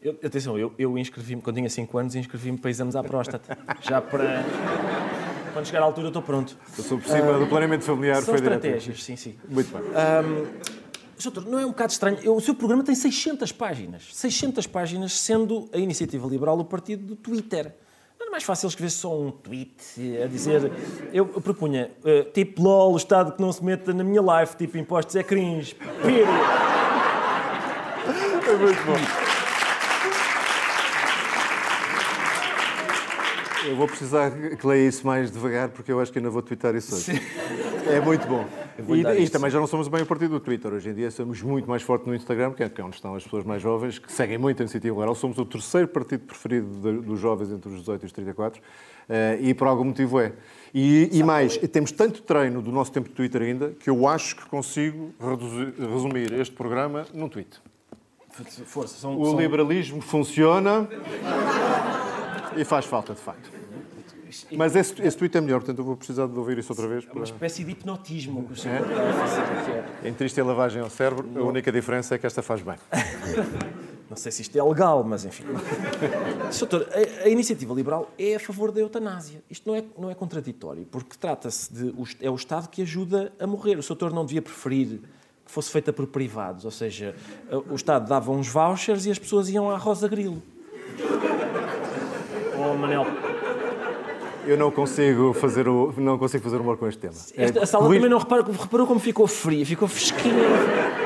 Eu, 0.00 0.12
atenção, 0.24 0.56
eu, 0.56 0.72
eu 0.78 0.96
inscrevi-me, 0.96 1.42
quando 1.42 1.56
tinha 1.56 1.68
5 1.68 1.98
anos, 1.98 2.14
inscrevi-me 2.14 2.58
para 2.58 2.70
exames 2.70 2.94
à 2.94 3.02
próstata. 3.02 3.58
Já 3.80 4.00
para... 4.00 4.44
Quando 5.52 5.66
chegar 5.66 5.80
à 5.80 5.84
altura, 5.84 6.06
eu 6.06 6.08
estou 6.08 6.22
pronto. 6.22 6.56
Passou 6.76 6.98
por 6.98 7.08
cima 7.08 7.36
uh, 7.36 7.40
do 7.40 7.46
planeamento 7.46 7.82
familiar. 7.82 8.22
São 8.22 8.34
estratégias, 8.34 8.82
direto. 8.82 9.02
sim, 9.02 9.16
sim. 9.16 9.36
Muito 9.48 9.72
bem. 9.72 9.82
Um, 9.82 10.77
Doutor, 11.22 11.44
não 11.46 11.58
é 11.58 11.66
um 11.66 11.70
bocado 11.70 11.92
estranho? 11.92 12.32
O 12.32 12.40
seu 12.40 12.54
programa 12.54 12.84
tem 12.84 12.94
600 12.94 13.50
páginas. 13.52 14.08
600 14.12 14.66
páginas, 14.66 15.12
sendo 15.12 15.68
a 15.72 15.78
Iniciativa 15.78 16.26
Liberal 16.28 16.58
o 16.58 16.64
partido 16.64 17.04
do 17.04 17.16
Twitter. 17.16 17.74
Não 18.18 18.26
era 18.26 18.30
mais 18.30 18.44
fácil 18.44 18.68
escrever 18.68 18.90
só 18.90 19.16
um 19.16 19.30
tweet 19.30 19.74
a 20.22 20.26
dizer. 20.26 20.72
Eu, 21.12 21.26
propunha, 21.26 21.90
uh, 22.04 22.30
tipo 22.32 22.62
LOL, 22.62 22.92
o 22.92 22.96
Estado 22.96 23.32
que 23.32 23.40
não 23.40 23.52
se 23.52 23.64
meta 23.64 23.92
na 23.92 24.04
minha 24.04 24.20
life, 24.20 24.56
tipo 24.56 24.78
impostos 24.78 25.16
é 25.16 25.22
cringe. 25.22 25.74
Period. 26.02 26.28
É 28.48 28.56
muito 28.56 28.84
bom. 28.86 29.27
Eu 33.68 33.76
vou 33.76 33.86
precisar 33.86 34.30
que 34.30 34.66
leia 34.66 34.88
isso 34.88 35.06
mais 35.06 35.30
devagar, 35.30 35.68
porque 35.68 35.92
eu 35.92 36.00
acho 36.00 36.10
que 36.10 36.18
ainda 36.18 36.30
vou 36.30 36.40
twittar 36.40 36.74
isso 36.74 36.94
hoje. 36.94 37.04
Sim. 37.04 37.20
É 37.86 38.00
muito 38.00 38.26
bom. 38.26 38.46
E, 38.88 39.24
e 39.24 39.28
também 39.28 39.50
já 39.50 39.58
não 39.58 39.66
somos 39.66 39.88
bem 39.88 40.02
o 40.02 40.06
partido 40.06 40.30
do 40.30 40.40
Twitter. 40.40 40.72
Hoje 40.72 40.88
em 40.88 40.94
dia 40.94 41.10
somos 41.10 41.42
muito 41.42 41.68
mais 41.68 41.82
fortes 41.82 42.06
no 42.06 42.14
Instagram, 42.14 42.52
que 42.52 42.62
é 42.62 42.84
onde 42.84 42.96
estão 42.96 43.14
as 43.14 43.24
pessoas 43.24 43.44
mais 43.44 43.60
jovens, 43.60 43.98
que 43.98 44.10
seguem 44.10 44.38
muito 44.38 44.60
a 44.60 44.64
iniciativa 44.64 44.94
liberal. 44.94 45.14
Somos 45.14 45.36
o 45.38 45.44
terceiro 45.44 45.86
partido 45.88 46.24
preferido 46.24 47.02
dos 47.02 47.20
jovens 47.20 47.50
entre 47.50 47.68
os 47.68 47.80
18 47.80 48.02
e 48.02 48.06
os 48.06 48.12
34. 48.12 48.60
Uh, 48.60 48.64
e 49.40 49.54
por 49.54 49.66
algum 49.66 49.84
motivo 49.84 50.18
é. 50.20 50.32
E, 50.72 51.10
e 51.12 51.22
mais, 51.22 51.56
temos 51.56 51.92
tanto 51.92 52.22
treino 52.22 52.62
do 52.62 52.70
nosso 52.70 52.92
tempo 52.92 53.08
de 53.08 53.14
Twitter 53.14 53.42
ainda, 53.42 53.70
que 53.80 53.90
eu 53.90 54.06
acho 54.06 54.36
que 54.36 54.46
consigo 54.46 55.14
reduzir, 55.20 55.74
resumir 55.78 56.32
este 56.34 56.54
programa 56.54 57.06
num 57.12 57.28
tweet. 57.28 57.60
Força, 58.66 58.98
são, 58.98 59.20
o 59.20 59.30
são... 59.30 59.40
liberalismo 59.40 60.00
funciona 60.00 60.88
e 62.56 62.64
faz 62.64 62.84
falta, 62.84 63.14
de 63.14 63.20
facto. 63.20 63.57
Mas 64.56 64.76
esse, 64.76 65.00
esse 65.02 65.16
tweet 65.16 65.36
é 65.36 65.40
melhor, 65.40 65.60
portanto 65.60 65.78
eu 65.78 65.84
vou 65.84 65.96
precisar 65.96 66.26
de 66.26 66.38
ouvir 66.38 66.58
isso 66.58 66.72
outra 66.72 66.86
vez. 66.86 67.06
É 67.06 67.12
uma 67.12 67.24
espécie 67.24 67.64
de 67.64 67.72
hipnotismo 67.72 68.44
que 68.44 68.52
o 68.52 68.56
senhor 68.56 68.76
é? 68.76 68.80
está 68.80 69.10
a 69.10 69.12
fazer 69.12 69.40
aqui. 69.42 70.08
Entre 70.08 70.26
isto 70.26 70.38
e 70.38 70.42
lavagem 70.42 70.82
ao 70.82 70.90
cérebro, 70.90 71.28
a 71.36 71.42
única 71.42 71.72
diferença 71.72 72.14
é 72.14 72.18
que 72.18 72.26
esta 72.26 72.42
faz 72.42 72.62
bem. 72.62 72.76
Não 74.08 74.16
sei 74.16 74.32
se 74.32 74.40
isto 74.40 74.58
é 74.58 74.62
legal, 74.62 75.04
mas 75.04 75.26
enfim. 75.26 75.44
Doutor, 76.58 76.88
a, 76.92 77.26
a, 77.26 77.28
iniciativa 77.28 77.74
liberal 77.74 78.10
é 78.18 78.36
a 78.36 78.40
favor 78.40 78.72
da 78.72 78.80
eutanásia. 78.80 79.42
Isto 79.50 79.68
não 79.68 79.76
é, 79.76 79.84
não 79.98 80.10
é 80.10 80.14
contraditório, 80.14 80.86
porque 80.90 81.18
trata-se 81.18 81.70
de. 81.70 81.92
É 82.22 82.30
o 82.30 82.34
Estado 82.34 82.68
que 82.68 82.80
ajuda 82.80 83.30
a 83.38 83.46
morrer. 83.46 83.78
O 83.78 83.82
doutor 83.82 84.14
não 84.14 84.24
devia 84.24 84.40
preferir 84.40 85.00
que 85.44 85.52
fosse 85.52 85.70
feita 85.70 85.92
por 85.92 86.06
privados, 86.06 86.64
ou 86.64 86.70
seja, 86.70 87.14
o 87.70 87.74
Estado 87.74 88.08
dava 88.08 88.30
uns 88.30 88.48
vouchers 88.48 89.04
e 89.04 89.10
as 89.10 89.18
pessoas 89.18 89.48
iam 89.50 89.70
à 89.70 89.76
Rosa 89.76 90.08
Grilo. 90.08 90.42
com 92.58 92.72
o 92.72 92.78
Manel. 92.78 93.06
Eu 94.48 94.56
não 94.56 94.70
consigo 94.70 95.32
fazer, 95.34 95.68
o, 95.68 95.92
não 95.98 96.16
consigo 96.18 96.42
fazer 96.42 96.56
humor 96.56 96.76
com 96.78 96.86
este 96.88 96.98
tema. 97.00 97.14
Esta, 97.36 97.62
a 97.62 97.66
sala 97.66 97.84
Luís- 97.86 97.98
também 97.98 98.10
não 98.10 98.18
reparou, 98.18 98.44
reparou 98.50 98.86
como 98.86 98.98
ficou 98.98 99.26
fria, 99.26 99.64
ficou 99.66 99.86
fresquinha. 99.86 100.34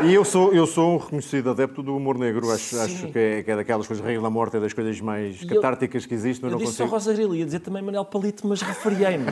E 0.04 0.14
eu 0.14 0.25
sou, 0.25 0.52
eu 0.52 0.66
sou 0.66 0.94
um 0.94 0.96
reconhecido 0.99 1.50
adepto 1.50 1.82
do 1.82 1.96
humor 1.96 2.16
negro. 2.18 2.50
Acho, 2.52 2.78
acho 2.80 3.08
que, 3.08 3.18
é, 3.18 3.42
que 3.42 3.50
é 3.50 3.56
daquelas 3.56 3.87
coisas, 3.87 4.04
Reino 4.04 4.22
da 4.22 4.30
Morte, 4.30 4.56
é 4.56 4.61
das 4.61 4.72
coisas 4.72 5.00
mais 5.00 5.42
eu- 5.42 5.49
catárticas 5.49 6.06
que 6.06 6.14
existem. 6.14 6.49
Eu 6.49 6.54
Eu 6.54 6.58
não 6.58 6.64
disse 6.64 6.76
só 6.76 6.84
consigo. 6.84 6.94
Rosa 6.96 7.12
Grilo, 7.14 7.34
ia 7.34 7.44
dizer 7.44 7.58
também 7.61 7.82
Manel 7.82 8.04
Palito, 8.04 8.46
mas 8.46 8.62
referiei-me. 8.62 9.26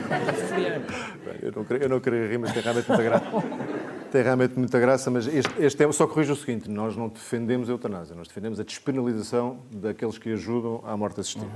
Eu 1.41 1.51
não, 1.55 1.63
queria, 1.63 1.83
eu 1.83 1.89
não 1.89 1.99
queria 1.99 2.27
rir, 2.27 2.37
mas 2.37 2.51
tem 2.51 2.61
realmente 2.61 2.87
muita 2.89 3.03
graça. 3.03 3.25
Tem 4.11 4.21
realmente 4.23 4.59
muita 4.59 4.79
graça, 4.79 5.09
mas 5.09 5.25
este, 5.27 5.53
este 5.57 5.77
tema 5.77 5.93
só 5.93 6.05
corrige 6.05 6.31
o 6.33 6.35
seguinte: 6.35 6.69
nós 6.69 6.97
não 6.97 7.07
defendemos 7.07 7.69
a 7.69 7.71
eutanásia, 7.71 8.13
nós 8.15 8.27
defendemos 8.27 8.59
a 8.59 8.63
despenalização 8.63 9.59
daqueles 9.71 10.17
que 10.17 10.33
ajudam 10.33 10.81
à 10.85 10.97
morte 10.97 11.21
assistida. 11.21 11.47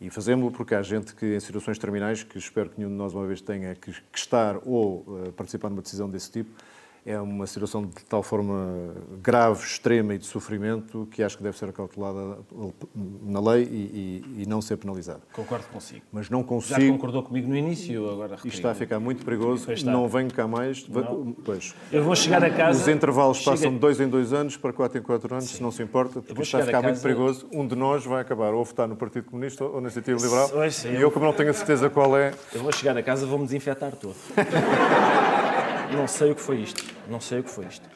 E 0.00 0.08
fazemos-lo 0.08 0.50
porque 0.50 0.74
há 0.74 0.82
gente 0.82 1.14
que, 1.14 1.36
em 1.36 1.40
situações 1.40 1.78
terminais, 1.78 2.22
que 2.22 2.38
espero 2.38 2.70
que 2.70 2.78
nenhum 2.78 2.90
de 2.90 2.96
nós 2.96 3.12
uma 3.12 3.26
vez 3.26 3.40
tenha 3.42 3.74
que, 3.74 3.94
estar 4.14 4.56
ou 4.64 5.04
eh, 5.26 5.30
participar 5.32 5.68
numa 5.68 5.82
decisão 5.82 6.08
desse 6.08 6.30
tipo, 6.30 6.50
é 7.04 7.18
uma 7.18 7.46
situação 7.46 7.84
de 7.86 8.04
tal 8.08 8.22
forma 8.22 8.94
grave, 9.22 9.62
extrema 9.64 10.14
e 10.14 10.18
de 10.18 10.26
sofrimento 10.26 11.08
que 11.10 11.22
acho 11.22 11.36
que 11.36 11.42
deve 11.42 11.56
ser 11.58 11.68
acautelada 11.70 12.38
na 13.22 13.40
lei 13.40 13.64
e, 13.64 14.22
e- 14.36 14.42
e 14.42 14.46
não 14.46 14.60
ser 14.60 14.76
penalizada. 14.76 15.20
Concordo 15.32 15.66
consigo. 15.72 16.02
Mas 16.12 16.28
não 16.28 16.40
Já 16.40 16.46
consigo. 16.46 16.92
concordou 16.92 17.22
comigo 17.22 17.48
no 17.48 17.56
início, 17.56 18.08
agora 18.10 18.34
Isto 18.36 18.48
está 18.48 18.70
a 18.70 18.74
ficar 18.74 19.00
muito 19.00 19.24
perigoso. 19.24 19.66
Não 19.84 20.06
venho 20.08 20.32
cá 20.32 20.46
mais. 20.46 20.86
Não. 20.88 21.32
Pois. 21.44 21.74
Eu 21.92 22.04
vou 22.04 22.14
chegar 22.14 22.44
a 22.44 22.50
casa... 22.50 22.80
Os 22.80 22.88
intervalos 22.88 23.38
Chega- 23.38 23.50
passam 23.52 23.72
de 23.72 23.78
dois 23.78 24.00
em 24.00 24.08
dois 24.08 24.32
anos 24.32 24.56
para 24.56 24.72
quatro 24.72 24.98
em 24.98 25.02
quatro 25.02 25.32
anos, 25.34 25.46
se 25.48 25.62
não 25.62 25.70
se 25.70 25.82
importa, 25.82 26.20
porque 26.20 26.42
está 26.42 26.58
a 26.58 26.60
chegar 26.60 26.62
a 26.62 26.66
ficar 26.66 26.82
muito 26.82 26.94
casa- 26.96 27.02
perigoso. 27.02 27.46
Um 27.52 27.66
de 27.66 27.74
nós 27.76 28.04
vai 28.04 28.20
acabar 28.20 28.52
ou 28.52 28.64
votar 28.64 28.86
no 28.86 28.96
Partido 28.96 29.24
Comunista 29.24 29.64
ou 29.64 29.74
na 29.80 29.88
Iniciativa 29.88 30.20
Liberal. 30.20 30.70
Sim. 30.70 30.92
E 30.92 31.00
eu, 31.00 31.10
como 31.10 31.24
não 31.24 31.32
tenho 31.32 31.50
a 31.50 31.54
certeza 31.54 31.88
qual 31.90 32.16
é, 32.16 32.32
Eu 32.54 32.62
vou 32.62 32.72
chegar 32.72 32.96
a 32.96 33.02
casa, 33.02 33.24
vou-me 33.26 33.44
desinfetar 33.46 33.92
todo. 33.96 34.14
não 36.00 36.08
sei 36.08 36.30
o 36.30 36.34
que 36.34 36.40
foi 36.40 36.56
isto. 36.60 36.84
Não 37.08 37.20
sei 37.20 37.40
o 37.40 37.44
que 37.44 37.50
foi 37.50 37.66
isto. 37.66 37.86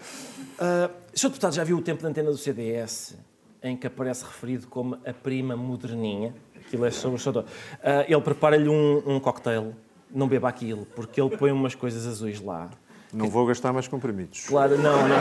O 1.12 1.18
Sr. 1.18 1.28
Deputado 1.28 1.54
já 1.54 1.64
viu 1.64 1.78
o 1.78 1.82
tempo 1.82 2.00
de 2.02 2.06
antena 2.06 2.30
do 2.30 2.36
CDS, 2.36 3.16
em 3.62 3.76
que 3.76 3.86
aparece 3.86 4.24
referido 4.24 4.66
como 4.66 4.98
a 5.06 5.12
prima 5.12 5.56
moderninha? 5.56 6.34
Aquilo 6.54 6.84
é 6.84 6.90
sobre 6.90 7.16
o 7.16 7.18
Sr. 7.20 7.44
Ah, 7.82 8.04
ele 8.06 8.20
prepara-lhe 8.20 8.68
um, 8.68 9.02
um 9.06 9.18
cocktail. 9.20 9.74
Não 10.10 10.28
beba 10.28 10.48
aquilo, 10.48 10.86
porque 10.94 11.20
ele 11.20 11.34
põe 11.36 11.50
umas 11.50 11.74
coisas 11.74 12.06
azuis 12.06 12.40
lá. 12.40 12.70
não 13.12 13.28
vou 13.30 13.46
gastar 13.46 13.72
mais 13.72 13.88
comprimidos. 13.88 14.46
Claro, 14.46 14.76
não, 14.78 15.08
não. 15.08 15.16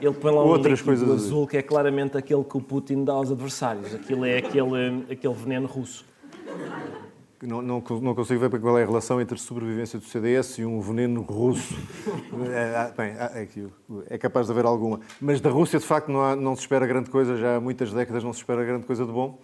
Ele 0.00 0.14
põe 0.14 0.32
lá 0.34 0.42
um 0.42 0.48
Outras 0.48 0.80
coisas 0.82 1.08
azuis. 1.08 1.26
azul 1.26 1.46
que 1.46 1.56
é 1.58 1.62
claramente 1.62 2.16
aquele 2.16 2.42
que 2.44 2.56
o 2.56 2.60
Putin 2.60 3.04
dá 3.04 3.12
aos 3.12 3.30
adversários. 3.30 3.94
Aquilo 3.94 4.24
é 4.24 4.38
aquele, 4.38 5.04
aquele 5.10 5.34
veneno 5.34 5.66
russo. 5.66 6.04
Não, 7.46 7.60
não, 7.60 7.82
não 8.00 8.14
consigo 8.14 8.40
ver 8.40 8.60
qual 8.60 8.78
é 8.78 8.82
a 8.82 8.86
relação 8.86 9.20
entre 9.20 9.34
a 9.34 9.38
sobrevivência 9.38 9.98
do 9.98 10.04
CDS 10.04 10.58
e 10.58 10.64
um 10.64 10.80
veneno 10.80 11.22
russo. 11.22 11.74
É, 12.52 12.76
ah, 12.76 12.92
bem, 12.96 13.12
ah, 13.18 13.30
é, 13.34 13.48
é 14.14 14.18
capaz 14.18 14.46
de 14.46 14.52
haver 14.52 14.64
alguma. 14.64 15.00
Mas 15.20 15.40
da 15.40 15.50
Rússia, 15.50 15.78
de 15.78 15.86
facto, 15.86 16.10
não, 16.10 16.20
há- 16.22 16.34
não 16.36 16.54
se 16.56 16.62
espera 16.62 16.86
grande 16.86 17.10
coisa. 17.10 17.36
Já 17.36 17.56
há 17.56 17.60
muitas 17.60 17.92
décadas 17.92 18.22
não 18.24 18.32
se 18.32 18.40
espera 18.40 18.64
grande 18.64 18.84
coisa 18.86 19.04
de 19.06 19.12
bom. 19.12 19.38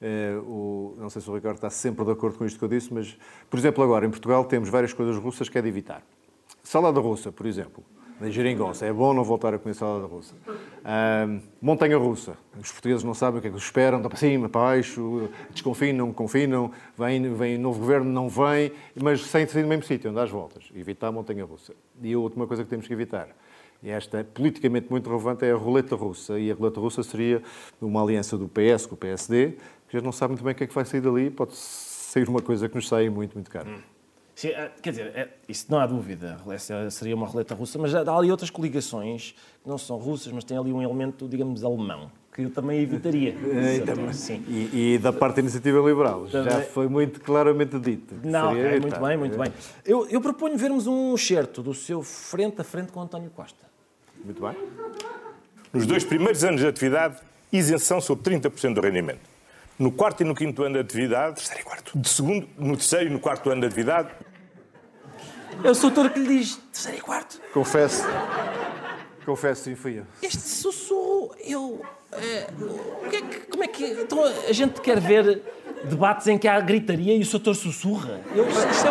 Eh, 0.00 0.36
o- 0.44 0.94
não 0.98 1.08
sei 1.08 1.22
se 1.22 1.30
o 1.30 1.34
Ricardo 1.34 1.54
está 1.56 1.70
sempre 1.70 2.04
de 2.04 2.10
acordo 2.10 2.36
com 2.38 2.44
isto 2.44 2.58
que 2.58 2.64
eu 2.64 2.68
disse, 2.68 2.92
mas, 2.92 3.16
por 3.48 3.58
exemplo, 3.58 3.82
agora 3.84 4.04
em 4.04 4.10
Portugal 4.10 4.44
temos 4.44 4.68
várias 4.68 4.92
coisas 4.92 5.16
russas 5.16 5.48
que 5.48 5.56
é 5.56 5.62
de 5.62 5.68
evitar. 5.68 6.02
Salada 6.62 7.00
russa, 7.00 7.30
por 7.30 7.46
exemplo. 7.46 7.82
Na 8.22 8.30
geringonça. 8.30 8.86
É 8.86 8.92
bom 8.92 9.12
não 9.12 9.24
voltar 9.24 9.52
a 9.52 9.58
comer 9.58 9.74
salada 9.74 10.06
russa. 10.06 10.32
Montanha 11.60 11.98
russa. 11.98 12.36
Os 12.56 12.70
portugueses 12.70 13.02
não 13.02 13.14
sabem 13.14 13.40
o 13.40 13.42
que 13.42 13.48
é 13.48 13.50
que 13.50 13.56
esperam. 13.56 13.98
Estão 13.98 14.08
para 14.08 14.18
cima, 14.20 14.48
para 14.48 14.60
baixo, 14.60 15.28
desconfinam, 15.50 16.12
confinam. 16.12 16.70
Vem, 16.96 17.34
vem 17.34 17.58
novo 17.58 17.80
governo, 17.80 18.08
não 18.12 18.28
vem. 18.28 18.70
Mas 18.94 19.22
sem 19.22 19.44
sair 19.48 19.64
do 19.64 19.68
mesmo 19.68 19.82
sítio, 19.82 20.08
andar 20.08 20.22
às 20.22 20.30
voltas. 20.30 20.70
Evitar 20.72 21.08
a 21.08 21.12
montanha 21.12 21.44
russa. 21.44 21.74
E 22.00 22.12
a 22.12 22.18
última 22.18 22.46
coisa 22.46 22.62
que 22.62 22.70
temos 22.70 22.86
que 22.86 22.92
evitar. 22.92 23.26
E 23.82 23.90
esta 23.90 24.18
é 24.18 24.22
politicamente 24.22 24.86
muito 24.88 25.10
relevante 25.10 25.44
é 25.44 25.50
a 25.50 25.56
roleta 25.56 25.96
russa. 25.96 26.38
E 26.38 26.48
a 26.48 26.54
roleta 26.54 26.78
russa 26.78 27.02
seria 27.02 27.42
uma 27.80 28.00
aliança 28.00 28.38
do 28.38 28.48
PS 28.48 28.86
com 28.86 28.94
o 28.94 28.98
PSD, 28.98 29.56
que 29.88 29.98
já 29.98 30.00
não 30.00 30.12
sabe 30.12 30.34
muito 30.34 30.44
bem 30.44 30.52
o 30.52 30.54
que 30.54 30.62
é 30.62 30.66
que 30.68 30.74
vai 30.74 30.84
sair 30.84 31.00
dali. 31.00 31.28
Pode 31.28 31.56
sair 31.56 32.28
uma 32.28 32.40
coisa 32.40 32.68
que 32.68 32.76
nos 32.76 32.86
sai 32.86 33.10
muito, 33.10 33.34
muito 33.34 33.50
caro. 33.50 33.68
Sim, 34.34 34.48
eh, 34.48 34.70
quer 34.80 34.90
dizer, 34.90 35.06
é- 35.14 35.28
isso 35.48 35.66
não 35.68 35.78
há 35.78 35.86
dúvida. 35.86 36.38
Essa 36.50 36.90
Seria 36.90 37.14
uma 37.14 37.26
roleta 37.26 37.54
russa, 37.54 37.78
mas 37.78 37.94
há 37.94 38.16
ali 38.16 38.30
outras 38.30 38.50
coligações 38.50 39.34
que 39.62 39.68
não 39.68 39.76
são 39.78 39.96
russas, 39.98 40.32
mas 40.32 40.42
têm 40.44 40.56
ali 40.56 40.72
um 40.72 40.82
elemento, 40.82 41.28
digamos, 41.28 41.62
alemão, 41.62 42.10
que 42.34 42.42
eu 42.42 42.50
também 42.50 42.80
evitaria. 42.80 43.34
Sim. 44.12 44.42
E, 44.48 44.94
e 44.94 44.98
da 44.98 45.12
parte 45.12 45.36
da 45.36 45.42
iniciativa 45.42 45.78
liberal, 45.86 46.26
já 46.26 46.42
Também- 46.44 46.66
foi 46.66 46.88
muito 46.88 47.20
claramente 47.20 47.78
dito. 47.78 48.14
Não, 48.24 48.54
seria 48.54 48.76
é, 48.76 48.80
muito 48.80 49.00
bem, 49.00 49.16
muito 49.18 49.38
bem. 49.38 49.52
Eu, 49.84 50.08
eu 50.08 50.20
proponho 50.20 50.56
vermos 50.56 50.86
um 50.86 51.14
excerto 51.14 51.62
do 51.62 51.74
seu 51.74 52.02
frente 52.02 52.60
a 52.60 52.64
frente 52.64 52.90
com 52.90 53.00
António 53.02 53.30
Costa. 53.30 53.66
Muito 54.24 54.40
bem. 54.40 54.56
Nos 55.72 55.86
dois 55.86 56.04
primeiros 56.04 56.42
anos 56.44 56.60
de 56.60 56.66
atividade, 56.66 57.18
isenção 57.52 58.00
sobre 58.00 58.24
30% 58.38 58.74
do 58.74 58.80
rendimento. 58.80 59.31
No 59.78 59.90
quarto 59.90 60.22
e 60.22 60.24
no 60.24 60.34
quinto 60.34 60.62
ano 60.62 60.74
de 60.74 60.80
atividade, 60.80 61.36
terceiro 61.36 61.60
e 61.60 61.64
quarto. 61.64 61.98
De 61.98 62.08
segundo, 62.08 62.48
no 62.58 62.76
terceiro 62.76 63.06
e 63.06 63.10
no 63.10 63.18
quarto 63.18 63.50
ano 63.50 63.60
de 63.62 63.66
atividade, 63.66 64.10
É 65.64 65.70
o 65.70 65.74
doutor 65.74 66.10
que 66.10 66.18
lhe 66.18 66.38
diz 66.38 66.56
terceiro 66.72 66.98
e 66.98 67.00
quarto. 67.00 67.40
Confesso. 67.52 68.02
Confesso, 69.24 69.64
sim, 69.64 69.74
fui 69.76 69.98
eu. 70.00 70.04
Este 70.22 70.38
sussurro, 70.40 71.34
eu. 71.44 71.80
que 73.10 73.16
é 73.16 73.22
que- 73.22 73.40
como 73.50 73.62
é 73.64 73.68
que. 73.68 73.84
Então 73.84 74.24
a 74.24 74.52
gente 74.52 74.80
quer 74.80 74.98
ver 75.00 75.42
debates 75.84 76.26
em 76.26 76.36
que 76.38 76.48
há 76.48 76.58
gritaria 76.60 77.14
e 77.16 77.22
o 77.22 77.26
doutor 77.30 77.54
sussurra? 77.54 78.20
Eu, 78.34 78.48
isto 78.48 78.86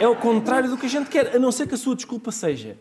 é, 0.00 0.04
é 0.04 0.08
o 0.08 0.14
contrário 0.16 0.68
do 0.70 0.76
que 0.76 0.86
a 0.86 0.88
gente 0.88 1.08
quer, 1.10 1.34
a 1.34 1.38
não 1.38 1.50
ser 1.50 1.66
que 1.66 1.74
a 1.74 1.78
sua 1.78 1.96
desculpa 1.96 2.30
seja. 2.30 2.76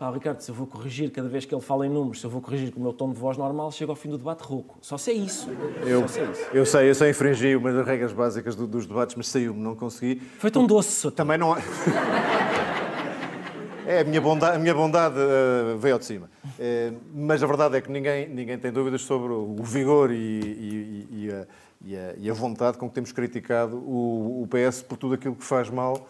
Pá, 0.00 0.10
Ricardo, 0.10 0.40
se 0.40 0.50
eu 0.50 0.54
vou 0.54 0.66
corrigir 0.66 1.10
cada 1.10 1.28
vez 1.28 1.44
que 1.44 1.54
ele 1.54 1.60
fala 1.60 1.86
em 1.86 1.90
números, 1.90 2.20
se 2.20 2.26
eu 2.26 2.30
vou 2.30 2.40
corrigir 2.40 2.72
com 2.72 2.80
o 2.80 2.82
meu 2.82 2.90
tom 2.94 3.12
de 3.12 3.18
voz 3.18 3.36
normal, 3.36 3.70
chego 3.70 3.92
ao 3.92 3.96
fim 3.96 4.08
do 4.08 4.16
debate 4.16 4.40
rouco. 4.42 4.78
Só 4.80 4.96
sei 4.96 5.14
isso. 5.18 5.46
Eu, 5.84 6.00
Só 6.00 6.08
sei 6.08 6.24
isso. 6.24 6.40
eu 6.54 6.64
sei, 6.64 6.88
eu 6.88 6.94
sei 6.94 7.10
infringir 7.10 7.58
uma 7.58 7.70
das 7.70 7.86
regras 7.86 8.10
básicas 8.10 8.56
do- 8.56 8.66
dos 8.66 8.86
debates, 8.86 9.14
mas 9.14 9.28
saiu-me, 9.28 9.60
não 9.60 9.76
consegui. 9.76 10.18
Foi 10.38 10.50
tão 10.50 10.66
doce. 10.66 11.10
Também 11.10 11.36
não. 11.36 11.54
É, 13.86 14.00
a 14.02 14.04
minha 14.04 14.20
bondade, 14.20 14.54
a 14.56 14.58
minha 14.60 14.72
bondade 14.74 15.16
eh, 15.18 15.74
veio 15.76 15.94
ao 15.94 15.98
de 15.98 16.04
cima. 16.04 16.30
Eh, 16.60 16.92
mas 17.12 17.42
a 17.42 17.46
verdade 17.46 17.76
é 17.76 17.80
que 17.80 17.90
ninguém, 17.90 18.28
ninguém 18.28 18.56
tem 18.56 18.70
dúvidas 18.70 19.00
sobre 19.02 19.32
o 19.32 19.56
vigor 19.64 20.12
e, 20.12 20.14
e- 20.14 21.08
e- 21.10 21.28
e 21.82 21.96
a, 21.96 22.28
a- 22.28 22.30
a 22.30 22.34
vontade 22.34 22.78
com 22.78 22.88
que 22.88 22.94
temos 22.94 23.10
criticado 23.10 23.76
o, 23.78 24.42
o 24.42 24.46
PS 24.46 24.82
por 24.82 24.96
tudo 24.96 25.14
aquilo 25.14 25.34
que 25.34 25.42
faz 25.42 25.68
mal 25.70 26.06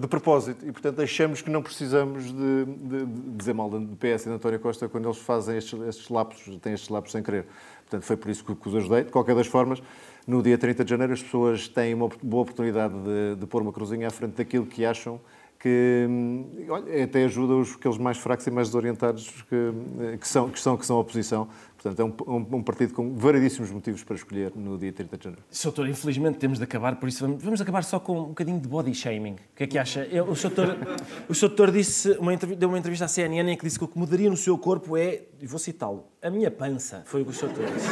de 0.00 0.08
propósito. 0.08 0.66
E, 0.66 0.72
portanto, 0.72 1.00
achamos 1.00 1.40
que 1.40 1.48
não 1.50 1.62
precisamos 1.62 2.24
de, 2.24 2.64
de- 2.64 3.06
de 3.06 3.30
dizer 3.36 3.54
mal 3.54 3.70
do 3.70 3.96
PS 3.96 4.22
e 4.22 4.28
de 4.28 4.34
António 4.34 4.58
Costa 4.58 4.88
quando 4.88 5.06
eles 5.06 5.18
fazem 5.18 5.56
estes, 5.56 5.80
estes 5.82 6.08
lapsos, 6.08 6.56
têm 6.58 6.72
estes 6.72 6.88
lapsos 6.88 7.12
sem 7.12 7.22
querer. 7.22 7.46
Portanto, 7.82 8.02
foi 8.04 8.16
por 8.16 8.30
isso 8.30 8.44
que, 8.44 8.54
que 8.54 8.68
os 8.68 8.74
ajudei. 8.74 9.04
De 9.04 9.10
qualquer 9.10 9.34
das 9.36 9.46
formas, 9.46 9.82
no 10.26 10.42
dia 10.42 10.58
30 10.58 10.84
de 10.84 10.90
janeiro, 10.90 11.12
as 11.12 11.22
pessoas 11.22 11.68
têm 11.68 11.94
uma 11.94 12.08
boa 12.22 12.42
oportunidade 12.42 12.94
de, 12.94 13.36
de 13.38 13.46
pôr 13.46 13.62
uma 13.62 13.72
cruzinha 13.72 14.08
à 14.08 14.10
frente 14.10 14.32
daquilo 14.34 14.66
que 14.66 14.84
acham 14.84 15.20
que 15.58 16.06
hum, 16.10 16.44
olha, 16.70 17.04
até 17.04 17.22
ajuda 17.24 17.54
os, 17.54 17.74
aqueles 17.76 17.96
mais 17.96 18.18
fracos 18.18 18.44
e 18.48 18.50
mais 18.50 18.66
desorientados 18.66 19.30
que, 19.48 20.16
que, 20.18 20.26
são, 20.26 20.48
que, 20.50 20.58
são, 20.58 20.76
que 20.76 20.84
são 20.84 20.96
a 20.96 21.00
oposição. 21.00 21.46
Portanto, 21.82 22.00
é 22.00 22.04
um, 22.30 22.34
um- 22.36 22.56
um 22.58 22.62
partido 22.62 22.94
com 22.94 23.14
variedíssimos 23.16 23.70
motivos 23.70 24.04
para 24.04 24.14
escolher 24.14 24.52
no 24.54 24.78
dia 24.78 24.92
30 24.92 25.18
de 25.18 25.24
janeiro. 25.24 25.44
Sr. 25.50 25.64
Doutor, 25.64 25.88
infelizmente 25.88 26.38
temos 26.38 26.58
de 26.58 26.64
acabar, 26.64 26.94
por 26.96 27.08
isso 27.08 27.26
vamos, 27.26 27.42
vamos 27.42 27.60
acabar 27.60 27.82
só 27.82 27.98
com 27.98 28.20
um 28.20 28.24
bocadinho 28.26 28.60
de 28.60 28.68
body 28.68 28.94
shaming. 28.94 29.32
O 29.32 29.38
que 29.56 29.64
é 29.64 29.66
que 29.66 29.78
acha? 29.78 30.04
Eu- 30.10 30.28
o 30.28 30.36
Sr. 30.36 30.50
Doutor, 30.50 31.68
o 31.68 31.72
disse, 31.72 32.12
uma 32.12 32.36
deu 32.36 32.68
uma 32.68 32.78
entrevista 32.78 33.06
à 33.06 33.08
CNN 33.08 33.50
em 33.52 33.56
que 33.56 33.64
disse 33.64 33.78
que 33.78 33.84
o 33.84 33.88
que 33.88 33.98
mudaria 33.98 34.30
no 34.30 34.36
seu 34.36 34.56
corpo 34.56 34.96
é, 34.96 35.22
e 35.40 35.46
vou 35.46 35.58
citá-lo, 35.58 36.04
a 36.22 36.30
minha 36.30 36.50
pança. 36.50 37.02
Foi 37.06 37.22
o 37.22 37.24
que 37.24 37.30
o 37.32 37.34
Sr. 37.34 37.48
Doutor 37.48 37.66
disse. 37.74 37.88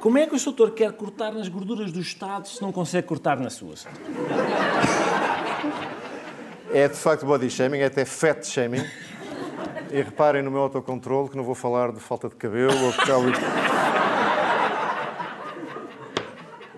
Como 0.00 0.18
é 0.18 0.26
que 0.26 0.34
o 0.34 0.38
Sr. 0.38 0.44
Doutor 0.46 0.70
quer 0.72 0.92
cortar 0.92 1.32
nas 1.32 1.48
gorduras 1.48 1.92
do 1.92 2.00
Estado 2.00 2.48
se 2.48 2.60
não 2.60 2.72
consegue 2.72 3.06
cortar 3.06 3.38
na 3.38 3.50
sua? 3.50 3.76
Sr. 3.76 3.88
Doutor? 4.16 4.34
É 6.72 6.88
de 6.88 6.96
facto 6.96 7.24
body 7.24 7.48
shaming, 7.50 7.78
é 7.78 7.84
até 7.84 8.04
fat 8.04 8.44
shaming. 8.44 8.84
E 9.94 10.02
reparem 10.02 10.42
no 10.42 10.50
meu 10.50 10.60
autocontrole 10.62 11.28
que 11.28 11.36
não 11.36 11.44
vou 11.44 11.54
falar 11.54 11.92
de 11.92 12.00
falta 12.00 12.28
de 12.28 12.34
cabelo 12.34 12.74
ou 12.84 12.90
de. 13.30 13.38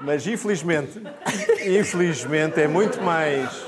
Mas 0.04 0.26
infelizmente, 0.26 1.00
infelizmente 1.64 2.61
é 2.61 2.68
muito 2.68 3.00
mais 3.02 3.66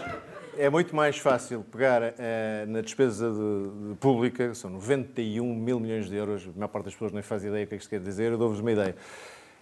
é 0.59 0.69
muito 0.69 0.95
mais 0.95 1.17
fácil 1.17 1.65
pegar 1.73 2.03
eh, 2.19 2.67
na 2.69 2.81
despesa 2.83 3.31
de- 3.31 3.89
de 3.91 3.95
pública, 3.97 4.53
são 4.55 4.69
91 4.71 5.55
mil 5.55 5.81
milhões 5.81 6.11
de 6.11 6.17
euros, 6.17 6.45
a 6.47 6.59
maior 6.59 6.69
parte 6.69 6.85
das 6.87 6.93
pessoas 6.95 7.13
nem 7.13 7.23
faz 7.23 7.43
ideia 7.45 7.65
o 7.65 7.67
que 7.69 7.75
é 7.75 7.79
que 7.79 7.83
isto 7.85 7.91
quer 7.91 8.01
dizer, 8.01 8.33
eu 8.33 8.37
dou-vos 8.39 8.61
uma 8.61 8.71
ideia. 8.73 8.95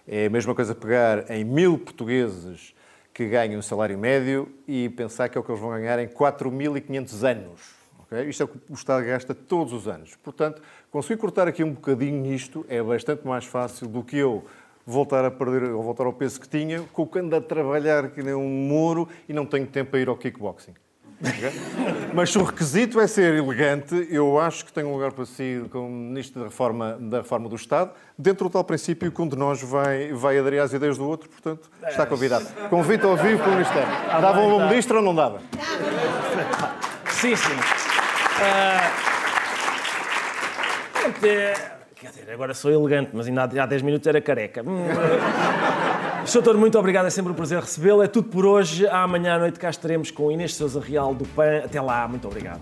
É 0.07 0.25
a 0.25 0.29
mesma 0.29 0.53
coisa 0.53 0.75
pegar 0.75 1.29
em 1.31 1.45
mil 1.45 1.77
portugueses 1.77 2.73
que 3.13 3.25
ganham 3.27 3.57
um 3.59 3.61
salário 3.61 3.97
médio 3.97 4.51
e 4.67 4.89
pensar 4.89 5.29
que 5.29 5.37
é 5.37 5.41
o 5.41 5.43
que 5.45 5.49
eles 5.51 5.61
vão 5.61 5.69
ganhar 5.69 5.97
em 5.99 6.07
4.500 6.07 7.23
anos. 7.23 7.76
Ok? 8.09 8.29
Isto 8.29 8.43
é 8.43 8.45
o 8.45 8.47
que 8.47 8.57
o 8.69 8.73
Estado 8.73 9.05
gasta 9.05 9.35
todos 9.35 9.73
os 9.73 9.87
anos. 9.87 10.15
Portanto, 10.23 10.61
conseguir 10.91 11.17
cortar 11.19 11.47
aqui 11.47 11.63
um 11.63 11.73
bocadinho 11.73 12.19
nisto 12.21 12.65
é 12.67 12.81
bastante 12.81 13.25
mais 13.27 13.45
fácil 13.45 13.87
do 13.87 14.03
que 14.03 14.17
eu 14.17 14.43
voltar 14.85 15.25
a 15.25 15.29
perder 15.29 15.63
ou 15.71 15.83
voltar 15.83 16.05
ao 16.05 16.13
peso 16.13 16.39
que 16.39 16.47
tinha, 16.47 16.81
colocando 16.93 17.35
a 17.35 17.41
trabalhar 17.41 18.09
que 18.09 18.23
nem 18.23 18.33
um 18.33 18.47
muro 18.47 19.07
e 19.27 19.33
não 19.33 19.45
tenho 19.45 19.67
tempo 19.67 19.91
para 19.91 19.99
ir 19.99 20.07
ao 20.07 20.15
kickboxing. 20.15 20.73
Okay? 21.19 21.51
Mas 22.13 22.31
se 22.31 22.37
o 22.37 22.43
requisito 22.43 22.99
é 22.99 23.07
ser 23.07 23.33
elegante, 23.33 24.07
eu 24.09 24.39
acho 24.39 24.65
que 24.65 24.71
tem 24.71 24.83
um 24.85 24.93
lugar 24.93 25.11
para 25.11 25.25
si 25.25 25.65
como 25.71 25.89
Ministro 25.89 26.41
da 26.41 26.47
Reforma, 26.47 26.97
da 26.99 27.17
Reforma 27.17 27.49
do 27.49 27.55
Estado, 27.55 27.91
dentro 28.17 28.47
do 28.47 28.51
tal 28.51 28.63
princípio 28.63 29.11
que 29.11 29.21
um 29.21 29.27
de 29.27 29.35
nós 29.35 29.61
vai, 29.61 30.13
vai 30.13 30.37
aderir 30.37 30.61
às 30.61 30.71
ideias 30.71 30.97
do 30.97 31.05
outro, 31.07 31.27
portanto, 31.27 31.69
está 31.87 32.05
convidado. 32.05 32.45
Convite 32.69 33.03
ao 33.03 33.17
vivo 33.17 33.39
para 33.39 33.49
o 33.49 33.55
Ministério. 33.55 33.89
Dava 34.21 34.39
um 34.41 34.51
bom 34.51 34.69
Ministro 34.69 34.97
ou 34.97 35.03
não 35.03 35.13
dava? 35.13 35.41
Sim, 37.09 37.35
sim. 37.35 37.86
Uh... 38.37 39.07
Quer 41.99 42.09
dizer, 42.09 42.31
agora 42.31 42.53
sou 42.53 42.69
elegante, 42.71 43.09
mas 43.13 43.27
ainda 43.27 43.43
há 43.43 43.65
10 43.65 43.81
minutos 43.81 44.07
era 44.07 44.21
careca. 44.21 44.61
Hum, 44.61 44.85
Doutor, 46.31 46.55
muito 46.57 46.77
obrigado, 46.77 47.07
é 47.07 47.09
sempre 47.09 47.31
um 47.31 47.35
prazer 47.35 47.59
recebê-lo. 47.59 48.03
É 48.03 48.07
tudo 48.07 48.29
por 48.29 48.45
hoje. 48.45 48.87
Amanhã 48.87 49.35
à 49.35 49.39
noite 49.39 49.57
cá 49.59 49.69
estaremos 49.69 50.11
com 50.11 50.31
Inês 50.31 50.53
Souza 50.53 50.79
Real 50.79 51.15
do 51.15 51.25
PAN. 51.25 51.63
Até 51.65 51.81
lá, 51.81 52.07
muito 52.07 52.27
obrigado. 52.27 52.61